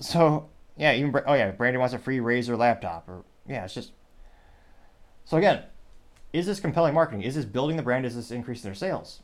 [0.00, 3.08] So, yeah, even, oh yeah, Brandon wants a free Razer laptop.
[3.08, 3.92] Or, yeah, it's just.
[5.24, 5.62] So, again,
[6.32, 7.22] is this compelling marketing?
[7.22, 8.04] Is this building the brand?
[8.04, 9.20] Is this increasing their sales?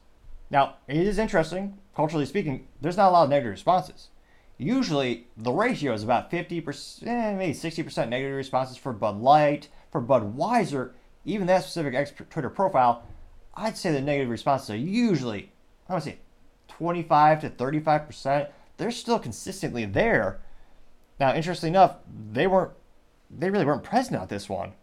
[0.50, 4.08] Now, it is interesting, culturally speaking, there's not a lot of negative responses.
[4.60, 10.02] Usually, the ratio is about 50%, eh, maybe 60% negative responses for Bud Light, for
[10.02, 10.90] Budweiser,
[11.24, 13.02] even that specific ex Twitter profile.
[13.54, 15.50] I'd say the negative responses are usually,
[15.88, 16.18] I to say,
[16.68, 18.50] 25 to 35%.
[18.76, 20.42] They're still consistently there.
[21.18, 21.96] Now, interestingly enough,
[22.30, 22.72] they weren't,
[23.30, 24.74] they really weren't present at this one.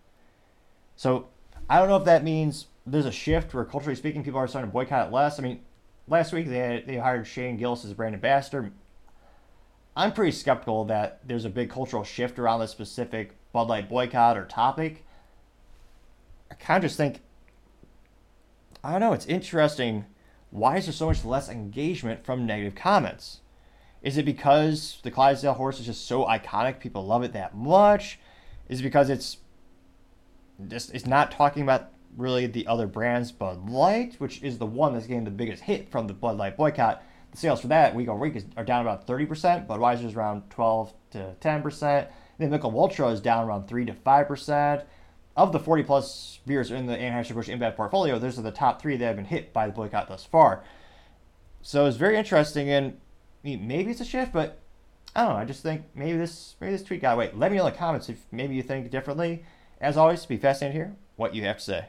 [0.95, 1.27] So,
[1.69, 4.71] I don't know if that means there's a shift where culturally speaking, people are starting
[4.71, 5.37] to boycott it less.
[5.37, 5.59] I mean,
[6.07, 8.71] last week they had, they hired Shane Gillis as a brand ambassador.
[9.97, 14.37] I'm pretty skeptical that there's a big cultural shift around this specific Bud Light boycott
[14.37, 15.03] or topic.
[16.51, 17.21] I kind of just think,
[18.83, 20.05] I don't know, it's interesting.
[20.51, 23.39] Why is there so much less engagement from negative comments?
[24.03, 28.19] Is it because the Clydesdale horse is just so iconic, people love it that much?
[28.69, 29.37] Is it because it's
[30.67, 34.93] just it's not talking about really the other brands, Bud Light, which is the one
[34.93, 37.01] that's getting the biggest hit from the Bud Light boycott.
[37.31, 39.67] The sales for that week over week is, are down about 30%.
[39.67, 42.07] Budweiser is around 12 to 10%.
[42.37, 44.85] Then Michelob Ultra is down around 3 to 5%.
[45.35, 48.97] Of the 40 plus beers in the Anheuser-Busch InBev portfolio, those are the top three
[48.97, 50.63] that have been hit by the boycott thus far.
[51.61, 52.97] So it's very interesting, and
[53.43, 54.57] maybe it's a shift, but
[55.15, 55.39] I don't know.
[55.39, 57.31] I just think maybe this maybe this tweet got away.
[57.35, 59.43] Let me know in the comments if maybe you think differently.
[59.79, 61.85] As always, be fascinated hear what you have to say.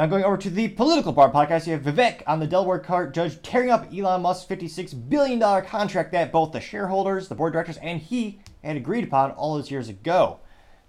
[0.00, 3.12] Now going over to the political part podcast, you have Vivek on the Delaware court
[3.12, 7.52] judge tearing up Elon Musk's $56 billion contract that both the shareholders, the board of
[7.52, 10.40] directors, and he had agreed upon all those years ago.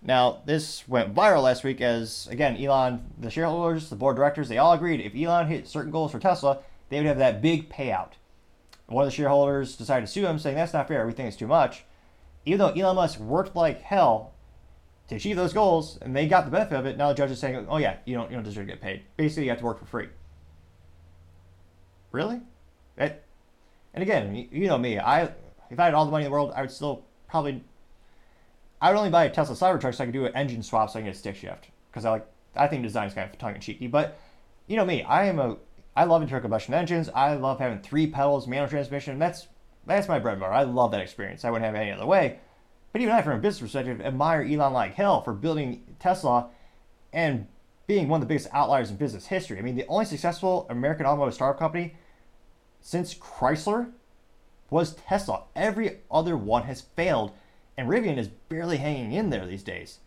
[0.01, 4.47] Now, this went viral last week as, again, Elon, the shareholders, the board of directors,
[4.47, 7.69] they all agreed if Elon hit certain goals for Tesla, they would have that big
[7.69, 8.11] payout.
[8.85, 11.35] One of the shareholders decided to sue him, saying that's not fair, we think it's
[11.35, 11.83] too much.
[12.45, 14.30] Even though Elon Musk worked like hell
[15.07, 16.97] to achieve those goals, and they got the benefit of it.
[16.97, 19.03] Now the judge is saying, "Oh yeah, you don't you don't deserve to get paid.
[19.17, 20.07] Basically, you have to work for free."
[22.11, 22.41] Really?
[23.93, 24.99] And again, you know me.
[24.99, 25.23] I
[25.69, 27.63] if I had all the money in the world, I would still probably.
[28.81, 30.97] I would only buy a Tesla Cybertruck so I could do an engine swap so
[30.97, 33.37] I can get a stick shift because I like I think design is kind of
[33.37, 33.87] tongue in cheeky.
[33.87, 34.17] But
[34.67, 35.57] you know me, I am a
[35.95, 37.09] I love internal combustion engines.
[37.09, 39.19] I love having three pedals, manual transmission.
[39.19, 39.47] That's
[39.85, 40.53] that's my bread and butter.
[40.53, 41.43] I love that experience.
[41.43, 42.39] I wouldn't have it any other way.
[42.91, 46.49] But even I, from a business perspective, admire Elon like hell for building Tesla
[47.13, 47.47] and
[47.87, 49.57] being one of the biggest outliers in business history.
[49.57, 51.95] I mean, the only successful American automotive startup company
[52.81, 53.91] since Chrysler
[54.69, 55.43] was Tesla.
[55.55, 57.31] Every other one has failed,
[57.77, 59.99] and Rivian is barely hanging in there these days.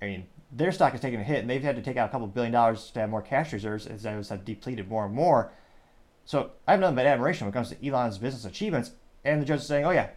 [0.00, 2.12] I mean, their stock has taken a hit, and they've had to take out a
[2.12, 5.52] couple billion dollars to have more cash reserves as those have depleted more and more.
[6.24, 8.92] So I have nothing but admiration when it comes to Elon's business achievements.
[9.24, 10.10] And the judge is saying, "Oh yeah,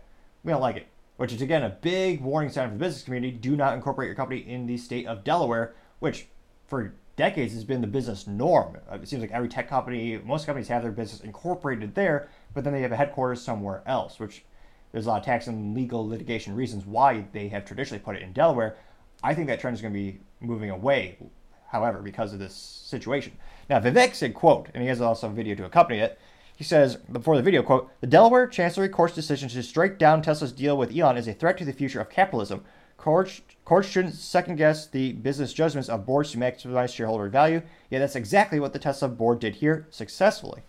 [0.43, 3.31] we don't like it which is again a big warning sign for the business community.
[3.31, 6.27] Do not incorporate your company in the state of Delaware, which
[6.65, 8.77] for decades has been the business norm.
[8.91, 12.73] It seems like every tech company, most companies have their business incorporated there, but then
[12.73, 14.45] they have a headquarters somewhere else, which
[14.91, 18.21] there's a lot of tax and legal litigation reasons why they have traditionally put it
[18.21, 18.77] in Delaware.
[19.23, 21.17] I think that trend is going to be moving away,
[21.69, 23.33] however, because of this situation.
[23.69, 26.19] Now, Vivek said, quote, and he has also a video to accompany it,
[26.57, 30.51] he says before the video quote, "The Delaware Chancery Court's decision to strike down Tesla's
[30.51, 32.65] deal with Elon is a threat to the future of capitalism.
[32.97, 33.41] Courts,
[33.83, 37.61] shouldn't second guess the business judgments of boards to maximize shareholder value.
[37.91, 40.63] Yeah, that's exactly what the Tesla board did here successfully."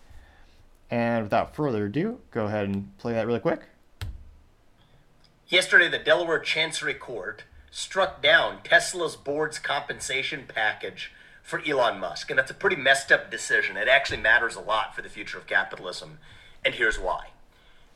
[0.90, 3.62] And without further ado, go ahead and play that really quick.
[5.48, 11.12] Yesterday, the Delaware Chancery Court struck down Tesla's board's compensation package
[11.48, 12.28] for Elon Musk.
[12.30, 13.78] And that's a pretty messed up decision.
[13.78, 16.18] It actually matters a lot for the future of capitalism.
[16.62, 17.28] And here's why.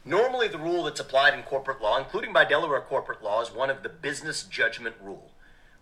[0.07, 3.69] Normally, the rule that's applied in corporate law, including by Delaware corporate law, is one
[3.69, 5.33] of the business judgment rule,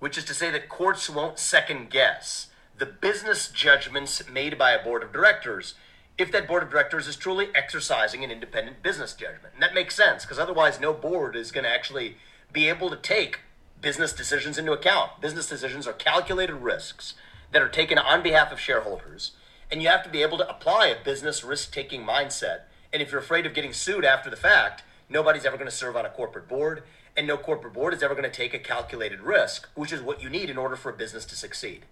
[0.01, 4.83] which is to say that courts won't second guess the business judgments made by a
[4.83, 5.75] board of directors
[6.17, 9.55] if that board of directors is truly exercising an independent business judgment.
[9.55, 12.17] And that makes sense because otherwise, no board is going to actually
[12.53, 13.41] be able to take
[13.81, 15.21] business decisions into account.
[15.21, 17.15] Business decisions are calculated risks
[17.53, 19.33] that are taken on behalf of shareholders.
[19.71, 22.63] And you have to be able to apply a business risk taking mindset.
[22.93, 25.97] And if you're afraid of getting sued after the fact, nobody's ever going to serve
[25.97, 26.83] on a corporate board.
[27.17, 30.23] And no corporate board is ever going to take a calculated risk, which is what
[30.23, 31.87] you need in order for a business to succeed.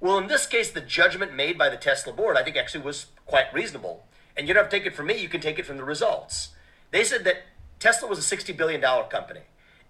[0.00, 3.06] Well, in this case, the judgment made by the Tesla board, I think, actually was
[3.26, 4.04] quite reasonable.
[4.36, 5.84] And you don't have to take it from me, you can take it from the
[5.84, 6.50] results.
[6.92, 7.42] They said that
[7.80, 9.40] Tesla was a $60 billion company,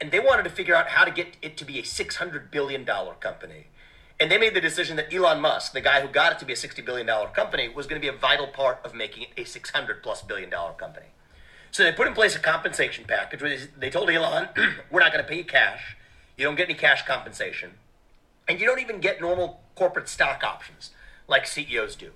[0.01, 2.85] and they wanted to figure out how to get it to be a $600 billion
[2.85, 3.67] company.
[4.21, 6.53] And they made the decision that Elon Musk, the guy who got it to be
[6.53, 9.45] a $60 billion company, was going to be a vital part of making it a
[9.45, 11.07] 600 plus billion dollar company.
[11.71, 14.49] So they put in place a compensation package where they told Elon,
[14.91, 15.97] we're not going to pay you cash.
[16.37, 17.73] You don't get any cash compensation.
[18.49, 20.91] And you don't even get normal corporate stock options
[21.29, 22.13] like CEOs do.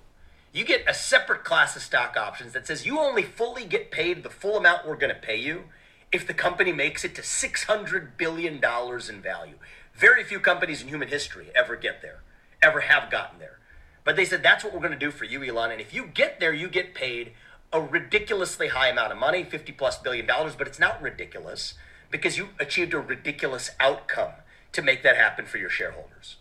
[0.51, 4.23] You get a separate class of stock options that says you only fully get paid
[4.23, 5.63] the full amount we're going to pay you
[6.11, 9.55] if the company makes it to $600 billion in value.
[9.93, 12.21] Very few companies in human history ever get there,
[12.61, 13.59] ever have gotten there.
[14.03, 15.71] But they said that's what we're going to do for you, Elon.
[15.71, 17.33] And if you get there, you get paid
[17.71, 21.75] a ridiculously high amount of money, 50 plus billion dollars, but it's not ridiculous
[22.11, 24.33] because you achieved a ridiculous outcome
[24.71, 26.37] to make that happen for your shareholders.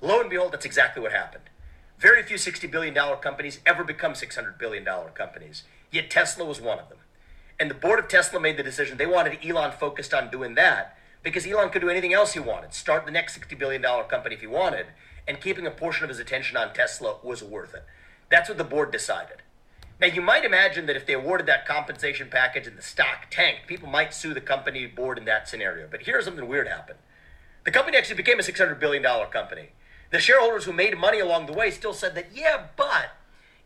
[0.00, 1.44] Lo and behold, that's exactly what happened.
[1.98, 4.84] Very few $60 billion companies ever become $600 billion
[5.14, 5.62] companies,
[5.92, 6.98] yet Tesla was one of them.
[7.60, 10.96] And the board of Tesla made the decision they wanted Elon focused on doing that
[11.22, 14.40] because Elon could do anything else he wanted, start the next $60 billion company if
[14.40, 14.86] he wanted,
[15.26, 17.84] and keeping a portion of his attention on Tesla was worth it.
[18.30, 19.42] That's what the board decided.
[20.00, 23.68] Now, you might imagine that if they awarded that compensation package and the stock tanked,
[23.68, 25.86] people might sue the company board in that scenario.
[25.88, 26.98] But here's something weird happened.
[27.64, 29.68] The company actually became a $600 billion company.
[30.10, 33.10] The shareholders who made money along the way still said that, yeah, but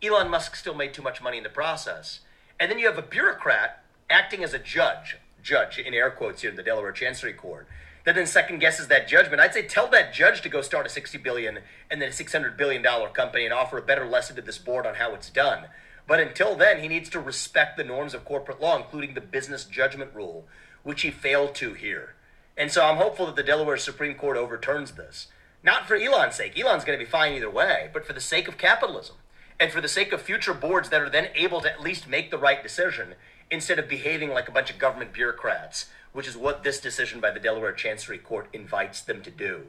[0.02, 2.20] Elon Musk still made too much money in the process.
[2.60, 5.16] And then you have a bureaucrat acting as a judge,
[5.46, 7.68] judge in air quotes here in the Delaware Chancery Court,
[8.04, 9.40] that then second guesses that judgment.
[9.40, 12.56] I'd say tell that judge to go start a 60 billion and then a 600
[12.56, 15.66] billion dollar company and offer a better lesson to this board on how it's done.
[16.06, 19.64] But until then, he needs to respect the norms of corporate law, including the business
[19.64, 20.46] judgment rule,
[20.82, 22.14] which he failed to here.
[22.56, 25.28] And so I'm hopeful that the Delaware Supreme Court overturns this.
[25.62, 26.58] Not for Elon's sake.
[26.58, 29.16] Elon's going to be fine either way, but for the sake of capitalism
[29.58, 32.30] and for the sake of future boards that are then able to at least make
[32.30, 33.14] the right decision
[33.50, 37.30] instead of behaving like a bunch of government bureaucrats, which is what this decision by
[37.30, 39.66] the Delaware Chancery Court invites them to do.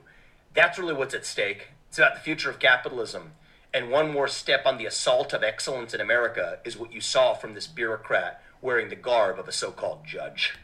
[0.54, 1.70] That's really what's at stake.
[1.90, 3.34] It's about the future of capitalism.
[3.74, 7.34] And one more step on the assault of excellence in America is what you saw
[7.34, 10.58] from this bureaucrat wearing the garb of a so called judge.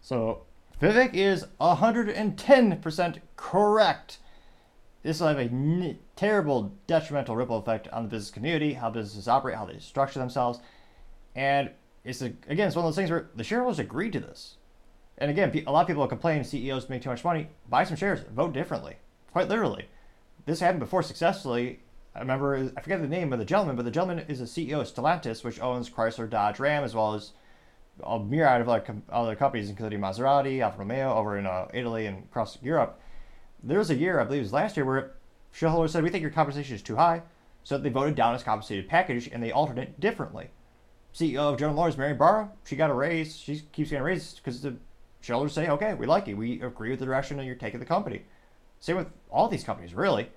[0.00, 0.42] So,
[0.80, 4.18] Vivek is 110% correct.
[5.02, 9.26] This will have a n- terrible detrimental ripple effect on the business community, how businesses
[9.26, 10.60] operate, how they structure themselves.
[11.34, 11.70] And
[12.04, 14.56] it's a, again, it's one of those things where the shareholders agreed to this.
[15.18, 17.48] And again, a lot of people complain CEOs make too much money.
[17.68, 18.96] Buy some shares, vote differently.
[19.32, 19.88] Quite literally.
[20.46, 21.80] This happened before successfully.
[22.14, 24.80] I remember, I forget the name of the gentleman, but the gentleman is a CEO
[24.80, 27.32] of Stellantis, which owns Chrysler, Dodge, Ram, as well as
[28.02, 32.24] a myriad of other, other companies, including Maserati, Alfa Romeo, over in uh, Italy and
[32.24, 32.98] across Europe
[33.62, 35.12] there was a year, I believe it was last year, where
[35.52, 37.22] shareholders said, we think your compensation is too high.
[37.64, 40.50] So they voted down his compensated package and they altered it differently.
[41.14, 43.36] CEO of General Motors, Mary Barra, she got a raise.
[43.36, 44.76] She keeps getting raises because the
[45.20, 46.36] shareholders say, okay, we like you.
[46.36, 48.22] We agree with the direction that you're taking the company.
[48.80, 50.30] Same with all these companies, really.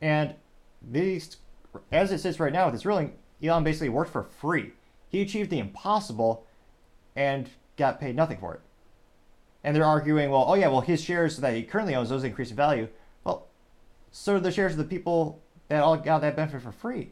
[0.00, 0.34] And
[0.82, 1.36] these,
[1.92, 4.72] as it sits right now with this ruling, Elon basically worked for free.
[5.08, 6.46] He achieved the impossible
[7.14, 8.60] and got paid nothing for it
[9.66, 12.50] and they're arguing, well, oh yeah, well his shares that he currently owns those increase
[12.50, 12.88] in value.
[13.24, 13.48] Well,
[14.12, 17.10] so the shares of the people that all got that benefit for free.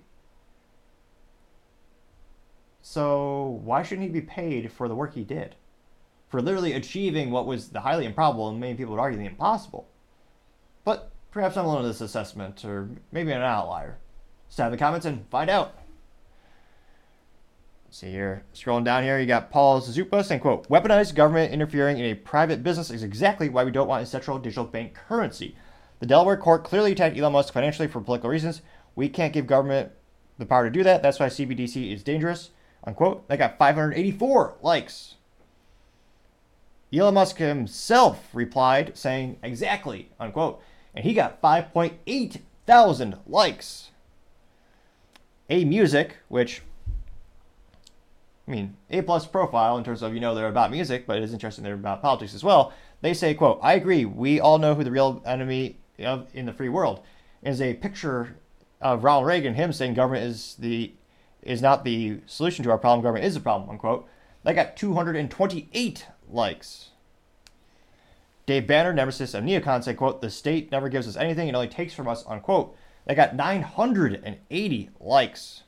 [2.86, 5.54] So why shouldn't he be paid for the work he did?
[6.28, 9.88] For literally achieving what was the highly improbable and many people would argue the impossible.
[10.84, 13.96] But perhaps I'm alone in this assessment, or maybe an outlier.
[14.50, 15.78] Stay in the comments and find out.
[17.88, 22.04] See here, scrolling down here, you got Paul Zupa saying, quote, weaponized government interfering in
[22.04, 25.56] a private business is exactly why we don't want a central digital bank currency.
[26.00, 28.60] The Delaware court clearly attacked Elon Musk financially for political reasons.
[28.94, 29.92] We can't give government
[30.36, 31.02] the power to do that.
[31.02, 32.50] That's why CBDC is dangerous.
[32.86, 33.26] Unquote.
[33.28, 35.14] They got 584 likes.
[36.92, 40.62] Elon Musk himself replied saying exactly, unquote.
[40.94, 43.90] And he got 5.8 thousand likes.
[45.50, 46.62] A Music, which
[48.46, 51.22] I mean, A plus profile in terms of you know they're about music, but it
[51.22, 52.72] is interesting they're about politics as well.
[53.00, 54.04] They say, "quote I agree.
[54.04, 57.00] We all know who the real enemy of in the free world
[57.42, 58.36] is." A picture
[58.80, 60.92] of Ronald Reagan, him saying government is the
[61.44, 63.02] is not the solution to our problem.
[63.02, 63.70] Government is the problem.
[63.70, 64.08] Unquote.
[64.42, 66.90] They got 228 likes.
[68.46, 71.68] Dave Banner, nemesis of neocon, said, "quote The state never gives us anything; it only
[71.68, 72.76] takes from us." Unquote.
[73.06, 75.62] They got 980 likes.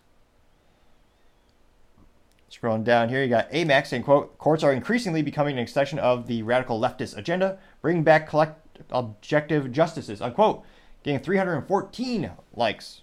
[2.50, 6.26] Scrolling down here, you got Amex saying, quote, courts are increasingly becoming an extension of
[6.26, 7.58] the radical leftist agenda.
[7.82, 10.64] Bring back collect objective justices, unquote.
[11.02, 13.02] Getting 314 likes.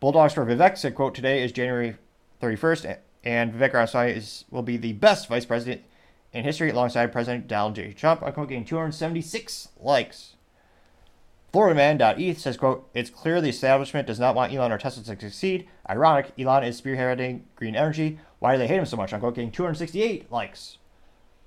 [0.00, 1.94] Bulldogs for Vivek said, quote, today is January
[2.40, 5.82] 31st, and Vivek Ramaswamy is, will be the best vice president
[6.32, 7.92] in history alongside President Donald J.
[7.92, 10.36] Trump, unquote, getting 276 likes.
[11.52, 15.68] FloridaMan.eth says, quote, It's clear the establishment does not want Elon or Tesla to succeed.
[15.88, 18.20] Ironic, Elon is spearheading green energy.
[18.38, 19.12] Why do they hate him so much?
[19.12, 20.78] Unquote, getting 268 likes.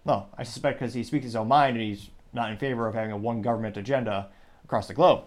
[0.04, 2.94] Well, I suspect because he speaks his own mind and he's not in favor of
[2.94, 4.30] having a one government agenda
[4.64, 5.24] across the globe.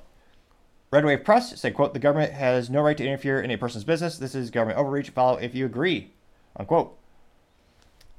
[0.91, 3.85] Red Wave Press said, quote, the government has no right to interfere in a person's
[3.85, 4.19] business.
[4.19, 5.11] This is government overreach.
[5.11, 6.13] Follow if you agree,
[6.57, 6.97] unquote.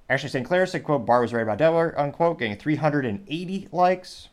[0.09, 0.45] Ashley St.
[0.45, 4.29] Clair said, quote, Barr was right about Delaware, unquote, getting 380 likes.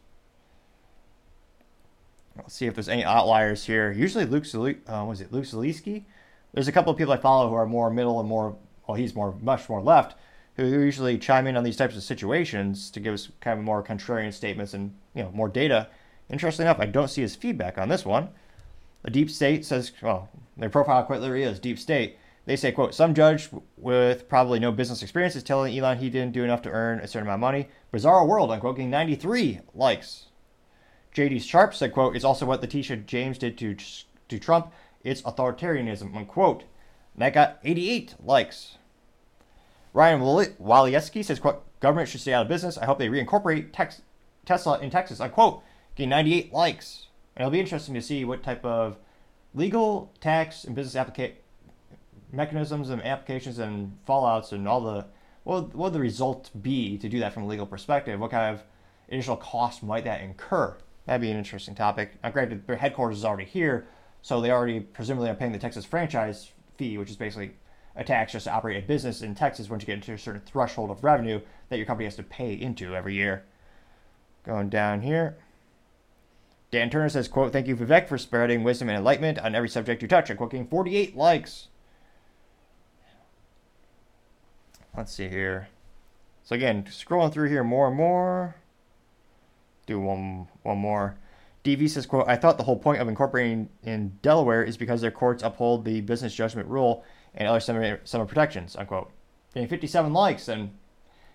[2.36, 3.92] Let's see if there's any outliers here.
[3.92, 4.44] Usually Luke,
[4.88, 6.04] uh, was it Luke Zaleski?
[6.52, 8.56] There's a couple of people I follow who are more middle and more,
[8.86, 10.16] well, he's more, much more left,
[10.56, 13.82] who usually chime in on these types of situations to give us kind of more
[13.82, 15.88] contrarian statements and, you know, more data.
[16.34, 18.28] Interestingly enough, I don't see his feedback on this one.
[19.04, 22.18] The Deep State says, well, their profile quite literally is Deep State.
[22.44, 26.32] They say, quote, some judge with probably no business experience is telling Elon he didn't
[26.32, 27.68] do enough to earn a certain amount of money.
[27.92, 30.24] Bizarre world, unquote, getting 93 likes.
[31.12, 31.38] J.D.
[31.38, 33.76] Sharp said, quote, it's also what Letitia James did to,
[34.28, 34.72] to Trump.
[35.04, 36.64] It's authoritarianism, unquote.
[37.14, 38.78] And that got 88 likes.
[39.92, 42.76] Ryan Walieski says, quote, government should stay out of business.
[42.76, 44.02] I hope they reincorporate tex-
[44.44, 45.62] Tesla in Texas, unquote.
[45.96, 47.06] Getting 98 likes.
[47.36, 48.96] And it'll be interesting to see what type of
[49.54, 51.34] legal, tax, and business applica-
[52.32, 55.06] mechanisms and applications and fallouts and all the
[55.44, 58.18] what what the result be to do that from a legal perspective?
[58.18, 58.62] What kind of
[59.08, 60.76] additional cost might that incur?
[61.06, 62.14] That'd be an interesting topic.
[62.22, 63.86] Now, granted, their headquarters is already here,
[64.22, 67.52] so they already presumably are paying the Texas franchise fee, which is basically
[67.94, 70.40] a tax just to operate a business in Texas once you get into a certain
[70.40, 73.44] threshold of revenue that your company has to pay into every year.
[74.44, 75.36] Going down here.
[76.74, 80.02] Dan Turner says, quote, thank you, Vivek, for spreading wisdom and enlightenment on every subject
[80.02, 80.28] you touch.
[80.28, 81.68] And quoting 48 likes.
[84.96, 85.68] Let's see here.
[86.42, 88.56] So again, scrolling through here more and more
[89.86, 91.16] do one one more.
[91.62, 95.12] DV says, quote, I thought the whole point of incorporating in Delaware is because their
[95.12, 97.04] courts uphold the business judgment rule
[97.36, 99.12] and other similar, protections, unquote.
[99.54, 100.76] Getting 57 likes, and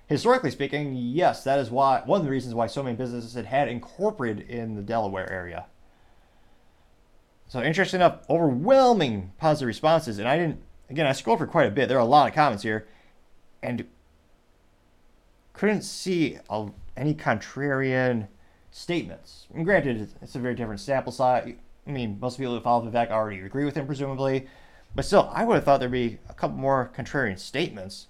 [0.10, 3.45] historically speaking, yes, that is why one of the reasons why so many businesses had
[3.45, 5.68] had incorporated in the Delaware area.
[7.47, 11.72] So interesting enough, overwhelming positive responses, and I didn't again I scrolled for quite a
[11.72, 11.88] bit.
[11.88, 12.88] There are a lot of comments here,
[13.64, 13.86] and
[15.53, 18.28] couldn't see a, any contrarian
[18.72, 19.47] statements.
[19.53, 21.53] And granted, it's a very different sample size.
[21.86, 24.47] I mean, most people who follow Vivek already agree with him, presumably.
[24.95, 28.07] But still, I would have thought there'd be a couple more contrarian statements.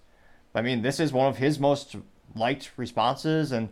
[0.59, 1.95] I mean, this is one of his most
[2.35, 3.69] liked responses, and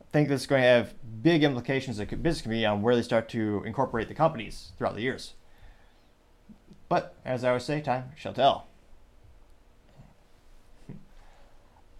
[0.00, 2.94] I think this is going to have big implications as a business community on where
[2.94, 5.34] they start to incorporate the companies throughout the years.
[6.88, 8.68] But as I always say, time shall tell.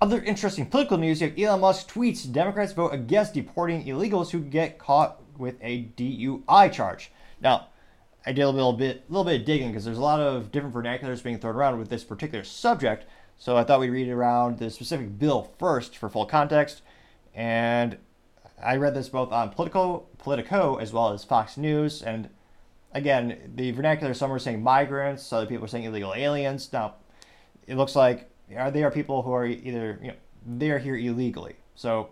[0.01, 5.21] Other interesting political news Elon Musk tweets Democrats vote against deporting illegals who get caught
[5.37, 7.11] with a DUI charge.
[7.41, 7.71] Now,
[8.25, 10.77] I did a little bit, little bit of digging because there's a lot of different
[10.77, 13.05] vernaculars being thrown around with this particular subject.
[13.43, 16.81] So I thought we'd read around the specific bill first for full context.
[17.35, 17.99] And
[18.63, 22.03] I read this both on Politico, Politico as well as Fox News.
[22.03, 22.29] And
[22.93, 26.73] again, the vernacular, some are saying migrants, other people are saying illegal aliens.
[26.73, 26.95] Now,
[27.67, 30.17] it looks like are they are people who are either you know
[30.47, 31.57] they are here illegally.
[31.75, 32.11] So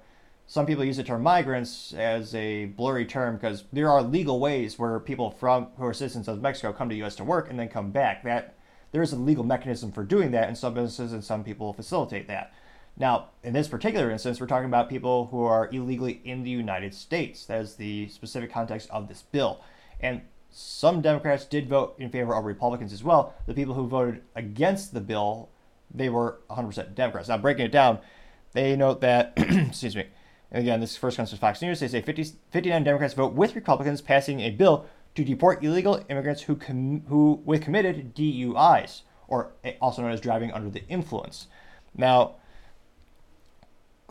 [0.48, 4.80] some people use the term migrants as a blurry term because there are legal ways
[4.80, 7.14] where people from who are citizens of Mexico come to the U.S.
[7.14, 8.24] to work and then come back.
[8.24, 8.56] That
[8.92, 12.28] there is a legal mechanism for doing that, and some businesses and some people facilitate
[12.28, 12.52] that.
[12.96, 16.94] Now, in this particular instance, we're talking about people who are illegally in the United
[16.94, 17.46] States.
[17.46, 19.60] That is the specific context of this bill.
[20.00, 23.34] And some Democrats did vote in favor of Republicans as well.
[23.46, 25.50] The people who voted against the bill
[25.92, 27.28] they were 100% Democrats.
[27.28, 27.98] Now, breaking it down,
[28.52, 30.06] they note that, excuse me,
[30.52, 31.80] again, this first comes from Fox News.
[31.80, 34.86] They say 50, 59 Democrats vote with Republicans passing a bill
[35.24, 40.20] to deport illegal immigrants who com- who with committed DUIs, or eh, also known as
[40.20, 41.46] driving under the influence.
[41.94, 42.36] Now,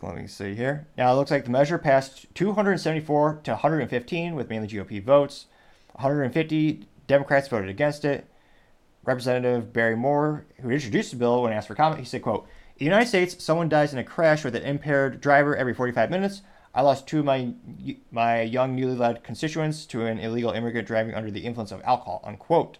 [0.02, 0.86] let me see here.
[0.96, 5.46] Now, it looks like the measure passed 274 to 115 with mainly GOP votes.
[5.92, 8.26] 150 Democrats voted against it.
[9.04, 12.46] Representative Barry Moore, who introduced the bill, when asked for comment, he said, quote,
[12.76, 16.10] In the United States, someone dies in a crash with an impaired driver every 45
[16.10, 16.42] minutes.
[16.74, 17.52] I lost two of my,
[18.12, 22.22] my young newly led constituents to an illegal immigrant driving under the influence of alcohol,
[22.24, 22.78] unquote.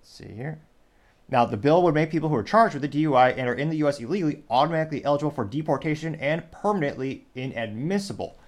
[0.00, 0.60] Let's see here.
[1.28, 3.70] Now, the bill would make people who are charged with a DUI and are in
[3.70, 4.00] the U.S.
[4.00, 8.38] illegally automatically eligible for deportation and permanently inadmissible.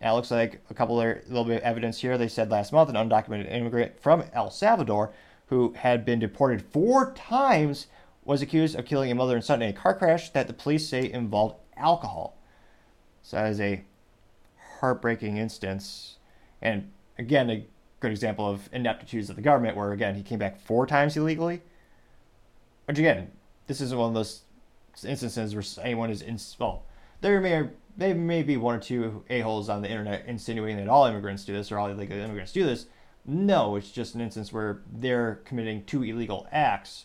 [0.00, 2.18] Now, it looks like a couple of little bit of evidence here.
[2.18, 5.12] They said last month an undocumented immigrant from El Salvador
[5.46, 7.86] who had been deported four times,
[8.24, 10.88] was accused of killing a mother and son in a car crash that the police
[10.88, 12.36] say involved alcohol.
[13.22, 13.84] So that is a
[14.80, 16.16] heartbreaking instance.
[16.60, 17.66] And again, a
[18.00, 21.62] good example of ineptitudes of the government, where again he came back four times illegally.
[22.86, 23.30] Which again,
[23.66, 24.42] this is one of those
[25.04, 26.84] instances where anyone is in well,
[27.20, 30.88] there may there may be one or two a holes on the internet insinuating that
[30.88, 32.86] all immigrants do this or all illegal immigrants do this.
[33.24, 37.04] No, it's just an instance where they're committing two illegal acts,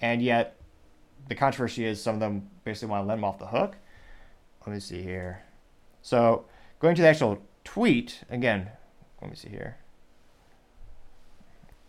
[0.00, 0.56] and yet
[1.28, 3.76] the controversy is some of them basically want to let them off the hook.
[4.66, 5.44] Let me see here.
[6.02, 6.44] So
[6.80, 8.70] going to the actual tweet again.
[9.20, 9.76] Let me see here.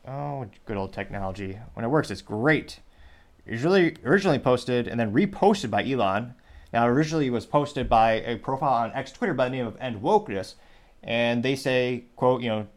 [0.07, 1.59] Oh, good old technology.
[1.73, 2.79] When it works, it's great.
[3.45, 6.35] Usually originally posted and then reposted by Elon.
[6.71, 10.01] Now, originally was posted by a profile on X Twitter by the name of End
[10.01, 10.55] Wokeness,
[11.03, 12.67] and they say, "quote You know,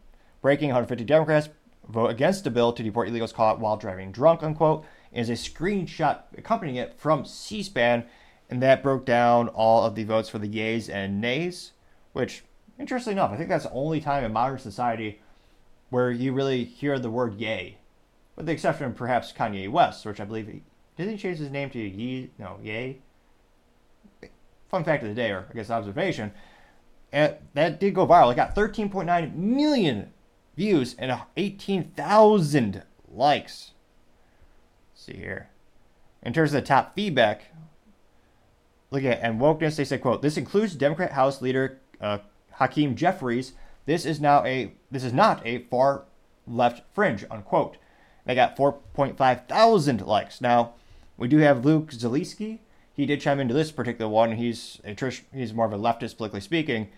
[0.41, 1.49] breaking 150 Democrats
[1.87, 4.85] vote against a bill to deport illegals caught while driving drunk." Unquote.
[5.11, 8.05] Is a screenshot accompanying it from C-SPAN,
[8.49, 11.73] and that broke down all of the votes for the yeas and nays.
[12.13, 12.43] Which,
[12.79, 15.21] interestingly enough, I think that's the only time in modern society
[15.89, 17.77] where you really hear the word yay,
[18.35, 20.63] with the exception of perhaps Kanye West, which I believe he
[20.97, 22.97] didn't he change his name to Ye no Yay.
[24.69, 26.33] Fun fact of the day, or I guess observation,
[27.11, 28.31] and that did go viral.
[28.31, 30.11] It got 13.9 million
[30.57, 33.71] views and 18,000 likes.
[34.91, 35.49] Let's see here.
[36.21, 37.53] In terms of the top feedback,
[38.91, 39.75] look at End Wokeness.
[39.75, 42.19] They said, "quote This includes Democrat House Leader uh,
[42.53, 43.53] Hakeem Jeffries,
[43.87, 46.03] this is now a this is not a far
[46.45, 47.77] left fringe, unquote.
[48.25, 50.41] They got 4.5 thousand likes.
[50.41, 50.73] Now,
[51.15, 52.59] we do have Luke Zaleski.
[52.93, 54.33] He did chime into this particular one.
[54.33, 56.89] He's a trish, he's more of a leftist, politically speaking,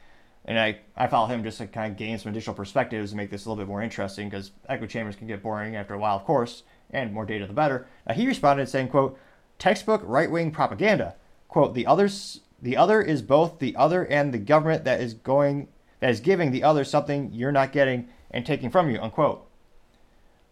[0.45, 3.29] and I, I follow him just to kind of gain some additional perspectives and make
[3.29, 6.15] this a little bit more interesting because echo chambers can get boring after a while,
[6.15, 7.85] of course, and more data the better.
[8.07, 9.19] Now, he responded saying, "quote
[9.59, 11.15] Textbook right-wing propaganda.
[11.49, 15.67] Quote The others the other is both the other and the government that is going
[15.99, 19.45] that is giving the other something you're not getting and taking from you, unquote.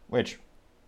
[0.07, 0.39] Which,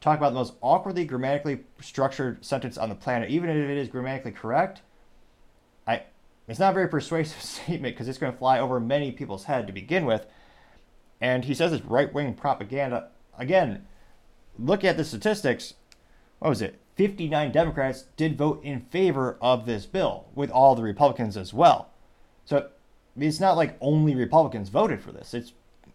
[0.02, 3.88] talk about the most awkwardly grammatically structured sentence on the planet, even if it is
[3.88, 4.82] grammatically correct.
[5.88, 6.04] I,
[6.48, 9.68] it's not a very persuasive statement because it's going to fly over many people's head
[9.68, 10.26] to begin with.
[11.22, 13.10] And he says it's right wing propaganda.
[13.38, 13.86] Again,
[14.58, 15.74] look at the statistics.
[16.40, 16.80] What was it?
[17.00, 21.92] 59 Democrats did vote in favor of this bill, with all the Republicans as well.
[22.44, 22.72] So
[23.18, 25.34] it's not like only Republicans voted for this.
[25.34, 25.54] It's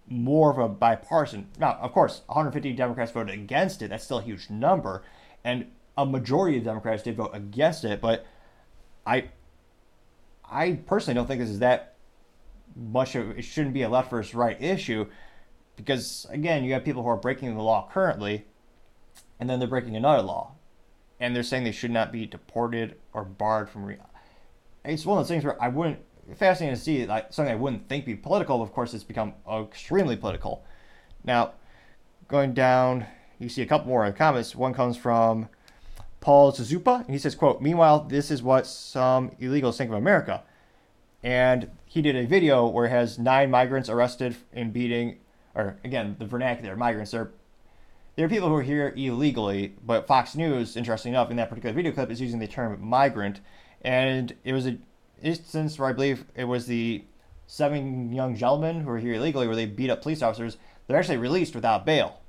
[0.08, 1.48] more of a bipartisan.
[1.58, 3.90] Now, of course, 150 Democrats voted against it.
[3.90, 5.02] That's still a huge number,
[5.44, 8.00] and a majority of Democrats did vote against it.
[8.00, 8.24] But
[9.06, 9.28] I,
[10.50, 11.96] I personally don't think this is that
[12.74, 13.38] much of.
[13.38, 15.04] It shouldn't be a left versus right issue,
[15.76, 18.46] because again, you have people who are breaking the law currently,
[19.38, 20.52] and then they're breaking another law,
[21.24, 23.86] and they're saying they should not be deported or barred from.
[23.86, 23.96] Re-
[24.84, 25.98] it's one of those things where I wouldn't
[26.36, 28.60] fascinating to see like something I wouldn't think be political.
[28.60, 30.64] Of course, it's become extremely political.
[31.24, 31.52] Now,
[32.28, 33.06] going down,
[33.38, 34.54] you see a couple more comments.
[34.54, 35.48] One comes from
[36.20, 40.42] Paul Zazupa, and he says, "quote Meanwhile, this is what some illegals think of America."
[41.22, 45.20] And he did a video where it has nine migrants arrested in beating,
[45.54, 47.12] or again, the vernacular migrants.
[47.12, 47.30] They're
[48.16, 51.74] there are people who are here illegally, but Fox News, interesting enough, in that particular
[51.74, 53.40] video clip, is using the term migrant,
[53.82, 54.78] and it was a
[55.22, 57.04] instance where I believe it was the
[57.46, 60.56] seven young gentlemen who were here illegally, where they beat up police officers.
[60.86, 62.20] They're actually released without bail.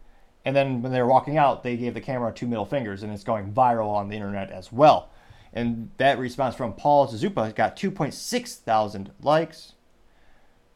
[0.43, 3.11] And then when they were walking out, they gave the camera two middle fingers, and
[3.11, 5.09] it's going viral on the internet as well.
[5.53, 9.73] And that response from Paul Suzupa got 2.6 thousand likes.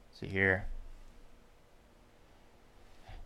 [0.09, 0.67] Let's see here.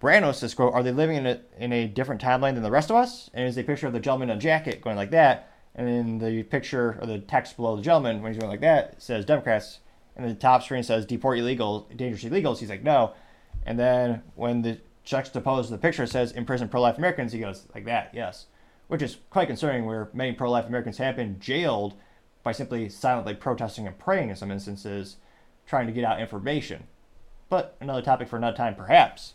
[0.03, 2.89] Brano says, quote, Are they living in a, in a different timeline than the rest
[2.89, 3.29] of us?
[3.33, 5.49] And is a picture of the gentleman in a jacket going like that.
[5.75, 9.01] And then the picture or the text below the gentleman, when he's going like that,
[9.01, 9.79] says Democrats.
[10.15, 12.59] And the top screen says deport illegal, dangerous illegals.
[12.59, 13.13] He's like, no.
[13.65, 18.11] And then when the juxtaposed the picture says imprison pro-life Americans, he goes like that,
[18.13, 18.47] yes.
[18.89, 21.95] Which is quite concerning where many pro-life Americans have been jailed
[22.43, 25.15] by simply silently protesting and praying in some instances,
[25.65, 26.87] trying to get out information.
[27.47, 29.33] But another topic for another time, perhaps.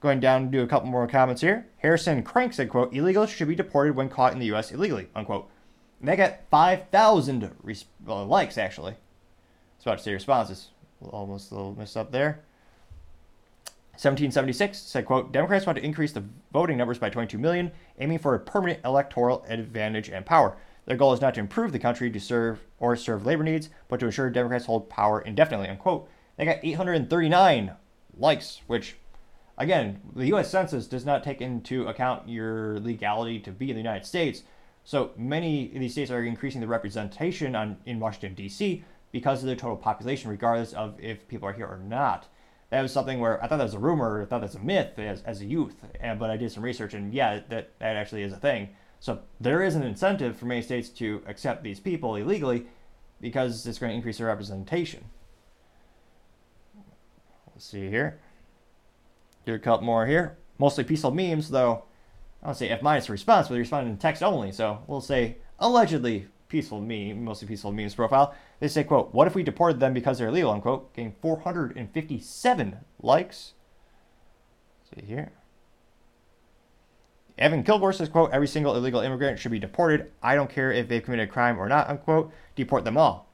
[0.00, 1.66] Going down to do a couple more comments here.
[1.78, 4.70] Harrison Crank said, quote, illegals should be deported when caught in the U.S.
[4.70, 5.50] illegally, unquote.
[6.00, 8.92] And they got 5,000 res- well, likes, actually.
[8.92, 8.96] I
[9.76, 10.68] was about to say responses.
[11.02, 12.40] Almost a little messed up there.
[13.98, 16.22] 1776 said, quote, Democrats want to increase the
[16.52, 20.56] voting numbers by 22 million, aiming for a permanent electoral advantage and power.
[20.86, 23.98] Their goal is not to improve the country to serve or serve labor needs, but
[23.98, 26.08] to ensure Democrats hold power indefinitely, unquote.
[26.36, 27.72] They got 839
[28.16, 28.96] likes, which,
[29.58, 30.50] again, the U.S.
[30.50, 34.42] Census does not take into account your legality to be in the United States.
[34.84, 38.84] So many of these states are increasing the representation on, in Washington, D.C.
[39.12, 42.28] because of their total population, regardless of if people are here or not.
[42.70, 44.98] that was something where I thought that was a rumor, I thought that's a myth
[44.98, 45.76] as, as a youth.
[46.00, 48.70] And, but I did some research, and yeah, that, that actually is a thing.
[49.00, 52.66] So there is an incentive for many states to accept these people illegally
[53.20, 55.04] because it's going to increase their representation.
[57.54, 58.20] Let's see here.
[59.48, 60.36] Do a couple more here.
[60.58, 61.84] Mostly peaceful memes, though.
[62.42, 64.52] I don't say F minus response, but they responded in text only.
[64.52, 68.34] So we'll say allegedly peaceful meme, mostly peaceful memes profile.
[68.60, 73.54] They say, quote, what if we deported them because they're illegal, unquote, getting 457 likes.
[74.80, 75.32] Let's see here.
[77.38, 80.10] Evan Kilgore says, quote, every single illegal immigrant should be deported.
[80.22, 82.34] I don't care if they've committed a crime or not, unquote.
[82.54, 83.32] Deport them all.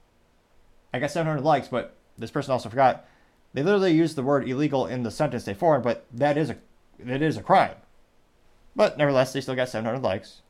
[0.93, 3.05] I got 700 likes, but this person also forgot.
[3.55, 6.57] They literally used the word illegal in the sentence they formed, but that is a
[6.99, 7.77] that is a crime.
[8.77, 10.43] But nevertheless, they still got 700 likes.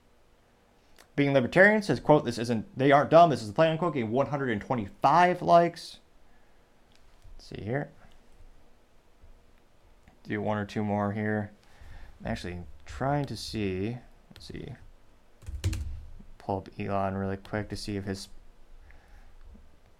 [1.16, 4.10] Being libertarian says, quote, this isn't, they aren't dumb, this is the plan, unquote, getting
[4.10, 5.98] 125 likes.
[7.36, 7.90] Let's see here.
[10.24, 11.52] Do one or two more here.
[12.20, 13.98] I'm actually trying to see,
[14.32, 14.72] let's see,
[16.38, 18.28] pull up Elon really quick to see if his,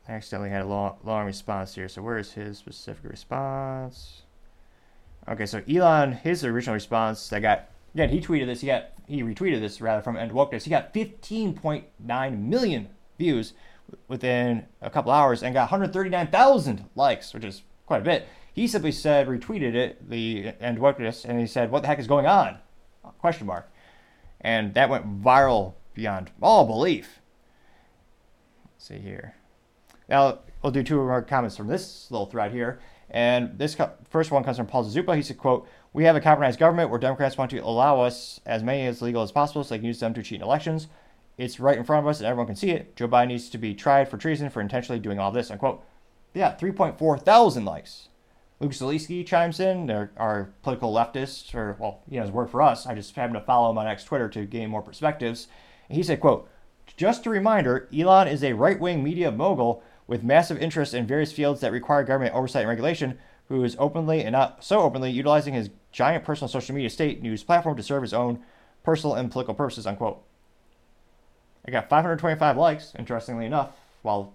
[0.09, 1.89] I accidentally had a long, long response here.
[1.89, 4.23] So where is his specific response?
[5.27, 8.61] Okay, so Elon, his original response that got again, he tweeted this.
[8.61, 10.65] He got he retweeted this rather from End Wokeness.
[10.65, 12.89] He got 15.9 million
[13.19, 13.55] views
[14.09, 18.29] within a couple hours and got 139,000 likes, which is quite a bit.
[18.53, 22.07] He simply said retweeted it, the End Wokeness, and he said, "What the heck is
[22.07, 22.59] going on?"
[23.19, 23.71] Question mark,
[24.41, 27.21] and that went viral beyond all belief.
[28.75, 29.35] Let's see here.
[30.09, 32.81] Now we'll do two more comments from this little thread here.
[33.11, 35.15] And this co- first one comes from Paul Zazupa.
[35.15, 38.63] He said, quote, we have a compromised government where Democrats want to allow us as
[38.63, 40.89] many as legal as possible so they can use them to cheat in elections.
[41.39, 42.97] It's right in front of us and everyone can see it.
[42.97, 45.85] Joe Biden needs to be tried for treason for intentionally doing all this, unquote.
[46.33, 48.09] Yeah, 3.4 thousand likes.
[48.61, 52.87] Luke Zaleski chimes in, They're our political leftist, or, well, he has work for us.
[52.87, 55.49] I just happen to follow him on X Twitter to gain more perspectives.
[55.89, 56.49] And he said, quote,
[56.97, 61.61] just a reminder, Elon is a right-wing media mogul with massive interest in various fields
[61.61, 65.71] that require government oversight and regulation, who is openly and not so openly utilizing his
[65.93, 68.43] giant personal social media state news platform to serve his own
[68.83, 70.23] personal and political purposes, unquote.
[71.67, 73.71] I got 525 likes, interestingly enough,
[74.03, 74.35] while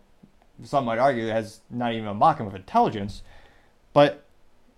[0.64, 3.22] some might argue it has not even a modicum of intelligence.
[3.94, 4.26] But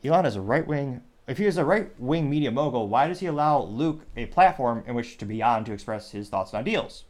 [0.04, 1.02] Elon is a right wing.
[1.28, 4.84] If he is a right wing media mogul, why does he allow Luke a platform
[4.86, 7.06] in which to be on to express his thoughts and ideals?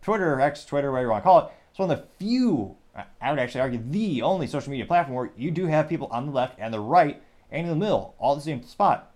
[0.00, 3.30] Twitter, X, Twitter, whatever you want to call it, it's one of the few, I
[3.30, 6.32] would actually argue, the only social media platform where you do have people on the
[6.32, 9.12] left and the right and in the middle, all the same spot.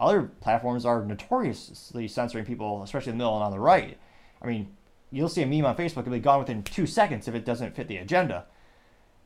[0.00, 3.98] Other platforms are notoriously censoring people, especially in the middle and on the right.
[4.42, 4.68] I mean,
[5.10, 7.76] you'll see a meme on Facebook, it'll be gone within two seconds if it doesn't
[7.76, 8.46] fit the agenda.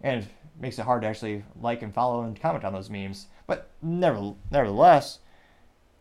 [0.00, 0.28] And it
[0.60, 3.28] makes it hard to actually like and follow and comment on those memes.
[3.46, 5.20] But never, nevertheless,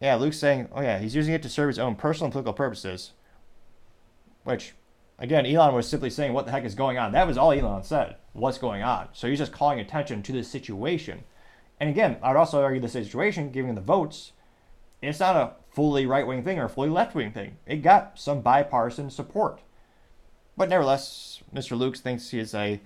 [0.01, 2.53] yeah, Luke's saying, oh yeah, he's using it to serve his own personal and political
[2.53, 3.11] purposes.
[4.43, 4.73] Which,
[5.23, 7.13] again, Elon was simply saying, what the heck is going on?
[7.13, 8.17] That was all Elon said.
[8.33, 9.07] What's going on?
[9.13, 11.23] So he's just calling attention to this situation.
[11.79, 14.33] And again, I would also argue the situation, giving the votes,
[15.01, 17.57] it's not a fully right wing thing or fully left wing thing.
[17.65, 19.61] It got some bipartisan support.
[20.55, 21.77] But nevertheless, Mr.
[21.77, 22.81] Lukes thinks he is a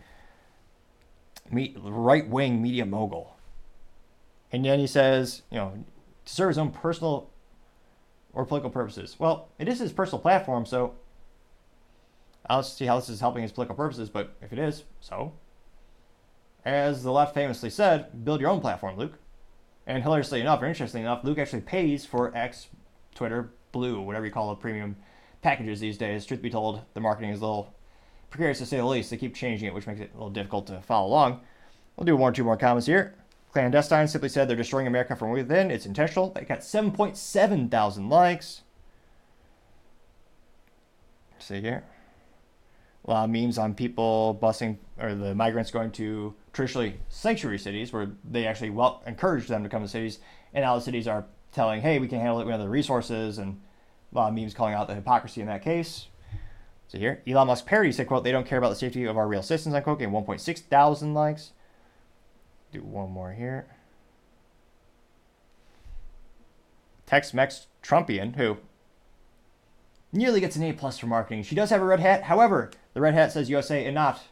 [1.52, 3.36] right wing media mogul.
[4.52, 5.86] And then he says, you know,
[6.26, 7.30] to serve his own personal
[8.34, 9.16] or political purposes.
[9.20, 10.94] Well, it is his personal platform, so
[12.50, 15.34] I'll see how this is helping his political purposes, but if it is, so.
[16.66, 19.20] As the left famously said, build your own platform, Luke.
[19.86, 22.68] And hilariously enough, or interestingly enough, Luke actually pays for X,
[23.16, 24.98] Twitter, Blue, whatever you call the premium
[25.42, 26.26] packages these days.
[26.26, 27.74] Truth be told, the marketing is a little
[28.30, 29.10] precarious to say the least.
[29.10, 31.42] They keep changing it, which makes it a little difficult to follow along.
[31.96, 33.16] We'll do one or two more comments here.
[33.54, 35.72] Clandestine simply said they're destroying America from within.
[35.72, 36.32] It's intentional.
[36.32, 38.62] They got 7.7 thousand likes.
[41.40, 41.86] see here.
[43.08, 47.94] A lot of memes on people busing or the migrants going to traditionally sanctuary cities
[47.94, 50.20] where they actually well encourage them to come to cities,
[50.54, 52.46] and now the cities are telling, "Hey, we can handle it.
[52.46, 53.62] We have the resources," and
[54.12, 56.08] a lot of memes calling out the hypocrisy in that case.
[56.90, 59.28] So here, Elon Musk parody said, "quote They don't care about the safety of our
[59.28, 60.00] real citizens." Unquote.
[60.00, 61.52] Getting 1.6 thousand likes.
[62.74, 63.68] Do one more here.
[67.06, 68.58] Tex-Mex Trumpian, who
[70.12, 71.44] nearly gets an A plus for marketing.
[71.44, 72.24] She does have a red hat.
[72.24, 74.24] However, the red hat says USA and not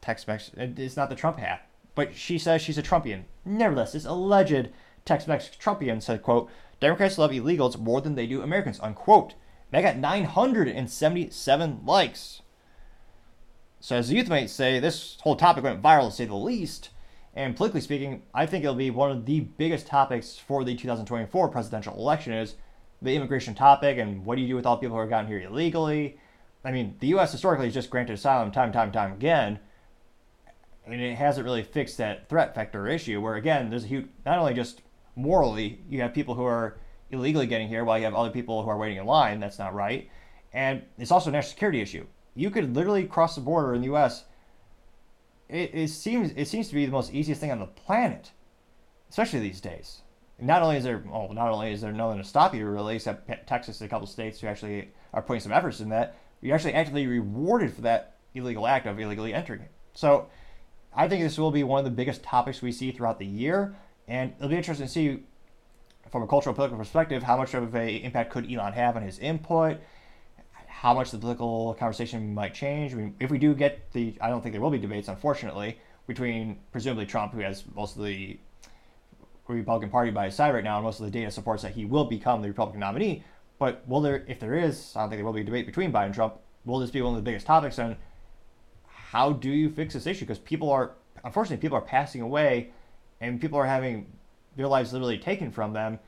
[0.00, 0.52] Tex-Mex.
[0.56, 3.24] Uh, it's not the Trump hat, but she says she's a Trumpian.
[3.44, 4.68] Nevertheless, this alleged
[5.04, 6.48] Tex-Mex Trumpian said, "quote
[6.78, 9.34] Democrats love illegals more than they do Americans." Unquote.
[9.72, 12.42] That got 977 likes.
[13.80, 16.90] So as the youth might say, this whole topic went viral to say the least.
[17.34, 21.48] And politically speaking, I think it'll be one of the biggest topics for the 2024
[21.48, 22.54] presidential election is
[23.00, 25.26] the immigration topic and what do you do with all the people who are gotten
[25.26, 26.18] here illegally.
[26.64, 27.32] I mean, the U.S.
[27.32, 29.58] historically has just granted asylum time, time, time again,
[30.86, 33.20] and it hasn't really fixed that threat factor issue.
[33.20, 34.82] Where again, there's a huge not only just
[35.16, 36.78] morally, you have people who are
[37.10, 39.40] illegally getting here while you have other people who are waiting in line.
[39.40, 40.08] That's not right,
[40.52, 42.06] and it's also a national security issue.
[42.34, 44.24] You could literally cross the border in the U.S.
[45.48, 48.30] It, it seems it seems to be the most easiest thing on the planet,
[49.10, 50.02] especially these days
[50.42, 53.46] not only is there well, not only is there nothing to stop you really, except
[53.46, 56.74] Texas and a couple states who actually are putting some efforts in that, you're actually
[56.74, 59.70] actively rewarded for that illegal act of illegally entering it.
[59.94, 60.28] So
[60.94, 63.76] I think this will be one of the biggest topics we see throughout the year,
[64.08, 65.22] and it'll be interesting to see
[66.10, 69.18] from a cultural political perspective how much of a impact could Elon have on his
[69.18, 69.78] input,
[70.66, 72.92] how much the political conversation might change.
[72.92, 75.78] I mean, if we do get the, I don't think there will be debates, unfortunately,
[76.06, 78.38] between presumably Trump, who has most of the
[79.46, 81.84] Republican Party by his side right now, and most of the data supports that he
[81.84, 83.22] will become the Republican nominee.
[83.58, 85.92] But will there, if there is, I don't think there will be a debate between
[85.92, 86.38] Biden and Trump.
[86.64, 87.78] Will this be one of the biggest topics?
[87.78, 87.96] And
[88.86, 90.20] how do you fix this issue?
[90.20, 90.92] Because people are,
[91.24, 92.70] unfortunately, people are passing away,
[93.20, 94.06] and people are having
[94.56, 95.98] their lives literally taken from them,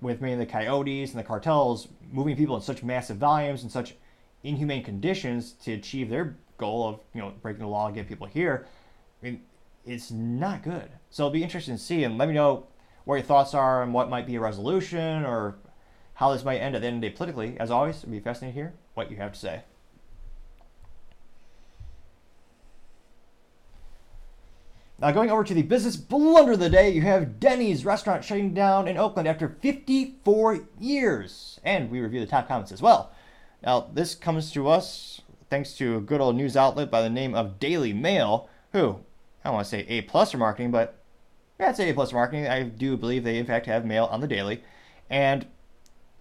[0.00, 3.94] with mainly the coyotes and the cartels moving people in such massive volumes and such
[4.42, 8.26] inhumane conditions to achieve their goal of you know breaking the law and getting people
[8.26, 8.66] here.
[9.22, 9.42] I mean,
[9.86, 10.90] it's not good.
[11.10, 12.66] So it'll be interesting to see, and let me know
[13.04, 15.56] what your thoughts are and what might be a resolution or
[16.14, 17.56] how this might end at the end of the day politically.
[17.58, 19.62] As always, it'd be fascinating to hear what you have to say.
[24.98, 28.54] Now, going over to the business blunder of the day, you have Denny's restaurant shutting
[28.54, 31.60] down in Oakland after 54 years.
[31.64, 33.12] And we review the top comments as well.
[33.62, 37.34] Now, this comes to us thanks to a good old news outlet by the name
[37.34, 39.00] of Daily Mail, who,
[39.44, 40.96] I don't want to say A plus for marketing, but
[41.58, 42.46] yeah, it's A plus marketing.
[42.46, 44.62] I do believe they in fact have mail on the daily,
[45.10, 45.46] and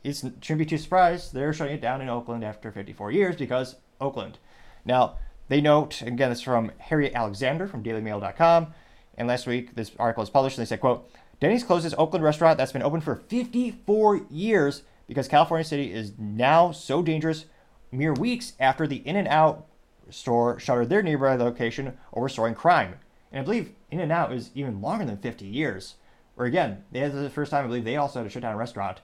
[0.04, 3.76] it shouldn't be too surprised they're shutting it down in Oakland after 54 years because
[4.02, 4.38] Oakland.
[4.86, 8.74] Now they note again this is from Harriet Alexander from DailyMail.com,
[9.18, 10.58] and last week this article was published.
[10.58, 15.28] and They said, "quote Denny's closes Oakland restaurant that's been open for 54 years because
[15.28, 17.46] California City is now so dangerous."
[17.92, 19.68] Mere weeks after the In-N-Out
[20.10, 22.96] store shuttered their nearby location over soaring crime.
[23.32, 25.96] And I believe In-N-Out is even longer than 50 years.
[26.36, 28.56] Or again, this is the first time I believe they also had to shut down
[28.56, 29.02] a restaurant.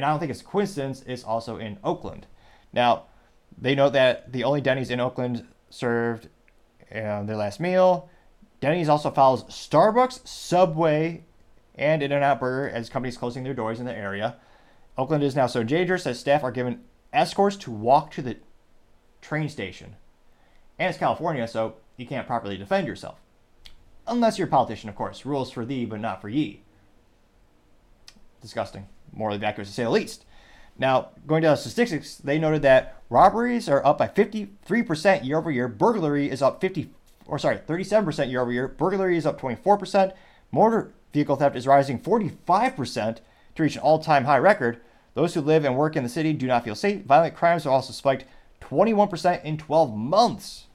[0.00, 2.26] And I don't think it's a coincidence, it's also in Oakland.
[2.72, 3.04] Now,
[3.58, 6.30] they note that the only Denny's in Oakland served
[6.90, 8.08] uh, their last meal.
[8.62, 11.24] Denny's also follows Starbucks, Subway,
[11.74, 14.36] and In-N-Out Burger as companies closing their doors in the area.
[14.96, 16.80] Oakland is now so dangerous that staff are given
[17.12, 18.38] escorts to walk to the
[19.20, 19.96] train station.
[20.78, 23.20] And it's California, so you can't properly defend yourself
[24.06, 25.26] unless you're a politician, of course.
[25.26, 26.62] Rules for thee, but not for ye.
[28.40, 28.88] Disgusting.
[29.12, 30.24] Morally vacuous to say the least.
[30.78, 35.68] Now, going to statistics, they noted that robberies are up by 53% year over year.
[35.68, 36.90] Burglary is up 50,
[37.26, 38.68] or sorry, 37% year over year.
[38.68, 40.12] Burglary is up 24%.
[40.52, 43.18] Motor vehicle theft is rising 45%
[43.54, 44.80] to reach an all-time high record.
[45.14, 47.04] Those who live and work in the city do not feel safe.
[47.04, 48.24] Violent crimes have also spiked
[48.60, 50.66] 21% in 12 months.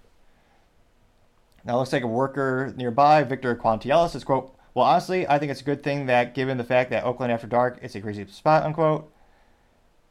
[1.64, 5.52] Now, it looks like a worker nearby, Victor Quantiello, says, quote, well, honestly, I think
[5.52, 8.28] it's a good thing that given the fact that Oakland after dark is a crazy
[8.28, 9.10] spot, unquote.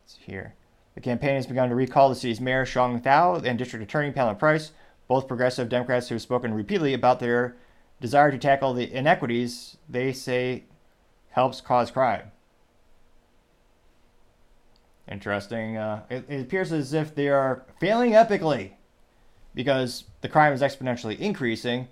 [0.04, 0.54] It's here.
[0.94, 4.34] The campaign has begun to recall the city's mayor, Sheng Thao, and district attorney, Pamela
[4.34, 4.70] Price,
[5.06, 7.56] both progressive Democrats who have spoken repeatedly about their
[8.00, 10.64] desire to tackle the inequities they say
[11.30, 12.30] helps cause crime.
[15.10, 15.76] Interesting.
[15.76, 18.72] Uh, it, it appears as if they are failing epically
[19.54, 21.88] because the crime is exponentially increasing.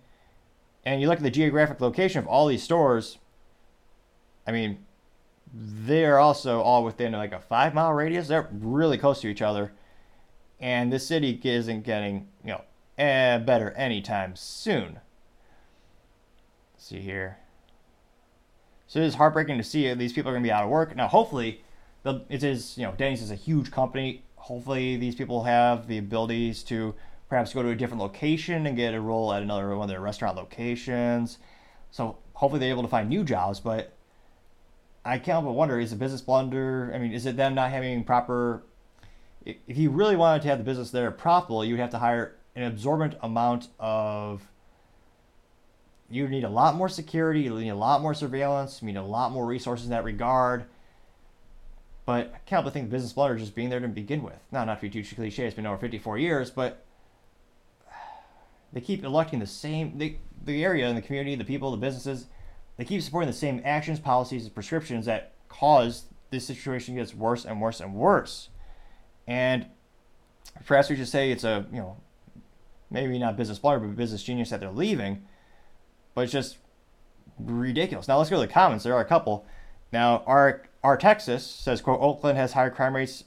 [0.85, 3.19] And you look at the geographic location of all these stores,
[4.47, 4.85] I mean,
[5.55, 8.29] they're also all within like a five mile radius.
[8.29, 9.73] They're really close to each other.
[10.61, 12.63] And this city isn't getting, you know,
[12.99, 15.01] eh, better anytime soon.
[16.75, 17.39] Let's see here.
[18.87, 20.95] So it is heartbreaking to see these people are going to be out of work.
[20.95, 21.63] Now, hopefully,
[22.05, 24.23] it is, you know, Denny's is a huge company.
[24.37, 26.95] Hopefully, these people have the abilities to
[27.33, 30.03] perhaps go to a different location and get a role at another one of their
[30.03, 31.39] restaurant locations.
[31.91, 33.59] So hopefully they're able to find new jobs.
[33.59, 33.97] But
[35.03, 36.93] I can't but wonder: is a business blunder?
[36.95, 38.65] I mean, is it them not having proper?
[39.47, 42.37] If you really wanted to have the business there profitable, you would have to hire
[42.55, 44.47] an absorbent amount of.
[46.11, 47.41] You need a lot more security.
[47.41, 48.83] You need a lot more surveillance.
[48.83, 50.67] You need a lot more resources in that regard.
[52.05, 54.39] But I can't but think business blunder just being there to begin with.
[54.51, 56.85] Now, not to be too cliche, it's been over 54 years, but
[58.73, 62.27] they keep electing the same the, the area and the community, the people, the businesses,
[62.77, 67.45] they keep supporting the same actions, policies, and prescriptions that cause this situation gets worse
[67.45, 68.49] and worse and worse.
[69.27, 69.67] And
[70.65, 71.97] perhaps we should say it's a, you know,
[72.91, 75.23] maybe not business blunder, but business genius that they're leaving.
[76.15, 76.59] But it's just
[77.39, 78.09] ridiculous.
[78.09, 78.85] Now let's go to the comments.
[78.85, 79.47] There are a couple.
[79.93, 83.25] Now, our our Texas says, quote, Oakland has higher crime rates,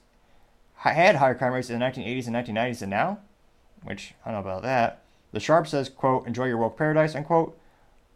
[0.73, 3.19] had higher crime rates in the 1980s and 1990s than now,
[3.83, 5.04] which I don't know about that.
[5.36, 7.59] The Sharp says, quote, enjoy your woke paradise, unquote.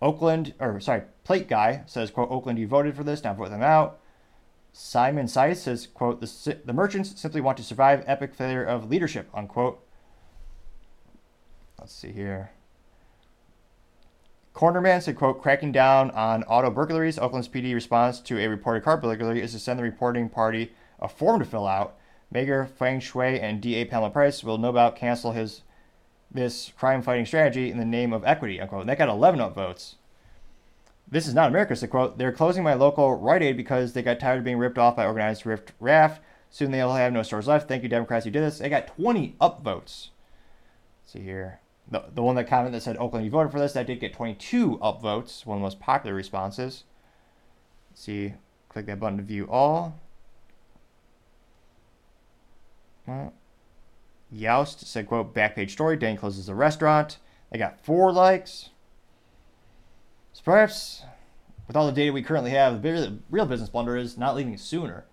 [0.01, 3.61] Oakland, or sorry, Plate Guy says, quote, Oakland, you voted for this, now vote them
[3.61, 3.99] out.
[4.72, 9.28] Simon Seiss says, quote, the, the merchants simply want to survive epic failure of leadership,
[9.34, 9.86] unquote.
[11.78, 12.51] Let's see here.
[14.55, 17.20] Cornerman said, quote, cracking down on auto burglaries.
[17.20, 21.09] Oakland's PD response to a reported car burglary is to send the reporting party a
[21.09, 21.97] form to fill out.
[22.32, 25.63] Mayor Feng Shui and DA Pamela Price will no doubt cancel his
[26.32, 28.82] this crime fighting strategy in the name of equity, unquote.
[28.82, 29.95] And that got 11 votes.
[31.11, 34.19] This is not America, said, quote, they're closing my local Rite Aid because they got
[34.19, 36.21] tired of being ripped off by organized rift raft.
[36.51, 37.67] Soon they'll have no stores left.
[37.67, 38.59] Thank you, Democrats, who did this.
[38.59, 40.09] They got 20 upvotes.
[41.05, 41.59] See here
[41.91, 44.13] the, the one that commented that said Oakland, you voted for this, that did get
[44.13, 46.84] 22 upvotes, one of the most popular responses.
[47.91, 48.34] Let's see,
[48.69, 49.99] click that button to view all.
[53.07, 53.34] Well,
[54.34, 57.17] Youst said, quote, backpage story, Dan closes the restaurant.
[57.51, 58.69] They got four likes.
[60.34, 61.03] So perhaps,
[61.67, 65.05] with all the data we currently have, the real business blunder is not leaving sooner.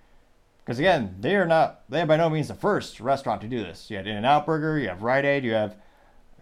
[0.64, 3.58] Because again, they are not, they are by no means the first restaurant to do
[3.58, 3.90] this.
[3.90, 5.76] You had In-N-Out Burger, you have Rite Aid, you have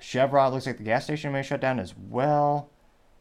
[0.01, 2.71] Chevron looks like the gas station may shut down as well.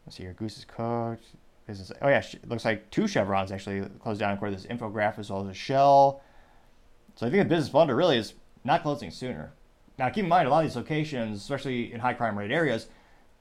[0.05, 0.33] Let's see here.
[0.33, 1.25] Goose is cooked.
[1.65, 1.93] Business.
[2.01, 5.41] Oh yeah, looks like two Chevrons actually closed down according to this infograph as well
[5.41, 6.21] as a Shell.
[7.15, 8.33] So I think the business blunder really is
[8.63, 9.53] not closing sooner.
[9.97, 12.87] Now keep in mind a lot of these locations, especially in high crime rate areas,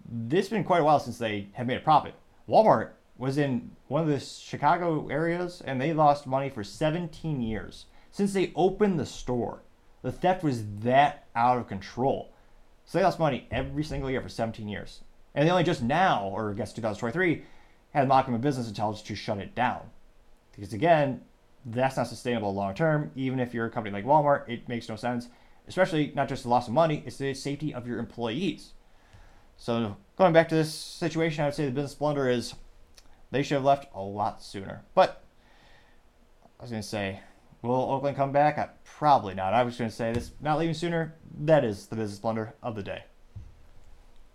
[0.04, 2.14] this has been quite a while since they have made a profit.
[2.48, 7.86] Walmart was in one of the Chicago areas and they lost money for 17 years
[8.10, 9.62] since they opened the store.
[10.02, 12.32] The theft was that out of control.
[12.84, 15.00] So they lost money every single year for 17 years.
[15.34, 17.44] And they only just now, or I guess 2023,
[17.92, 19.82] had the Mockham Business Intelligence to shut it down.
[20.54, 21.22] Because again,
[21.64, 23.10] that's not sustainable long term.
[23.14, 25.28] Even if you're a company like Walmart, it makes no sense.
[25.68, 28.72] Especially not just the loss of money, it's the safety of your employees.
[29.56, 32.54] So going back to this situation, I would say the business blunder is
[33.30, 34.82] they should have left a lot sooner.
[34.94, 35.22] But
[36.58, 37.20] I was going to say,
[37.62, 38.58] will Oakland come back?
[38.58, 39.54] I, probably not.
[39.54, 42.74] I was going to say this not leaving sooner that is the business blunder of
[42.74, 43.04] the day.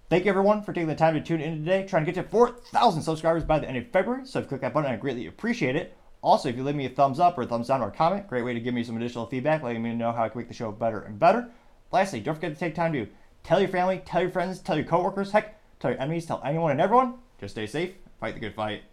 [0.10, 1.86] Thank you everyone for taking the time to tune in today.
[1.86, 4.26] Trying to get to 4,000 subscribers by the end of February.
[4.26, 5.97] So if you click that button, I greatly appreciate it.
[6.22, 8.28] Also, if you leave me a thumbs up or a thumbs down or a comment,
[8.28, 10.48] great way to give me some additional feedback, letting me know how I can make
[10.48, 11.50] the show better and better.
[11.92, 13.08] Lastly, don't forget to take time to
[13.44, 16.72] tell your family, tell your friends, tell your coworkers, heck, tell your enemies, tell anyone
[16.72, 17.16] and everyone.
[17.40, 18.84] Just stay safe, fight the good fight.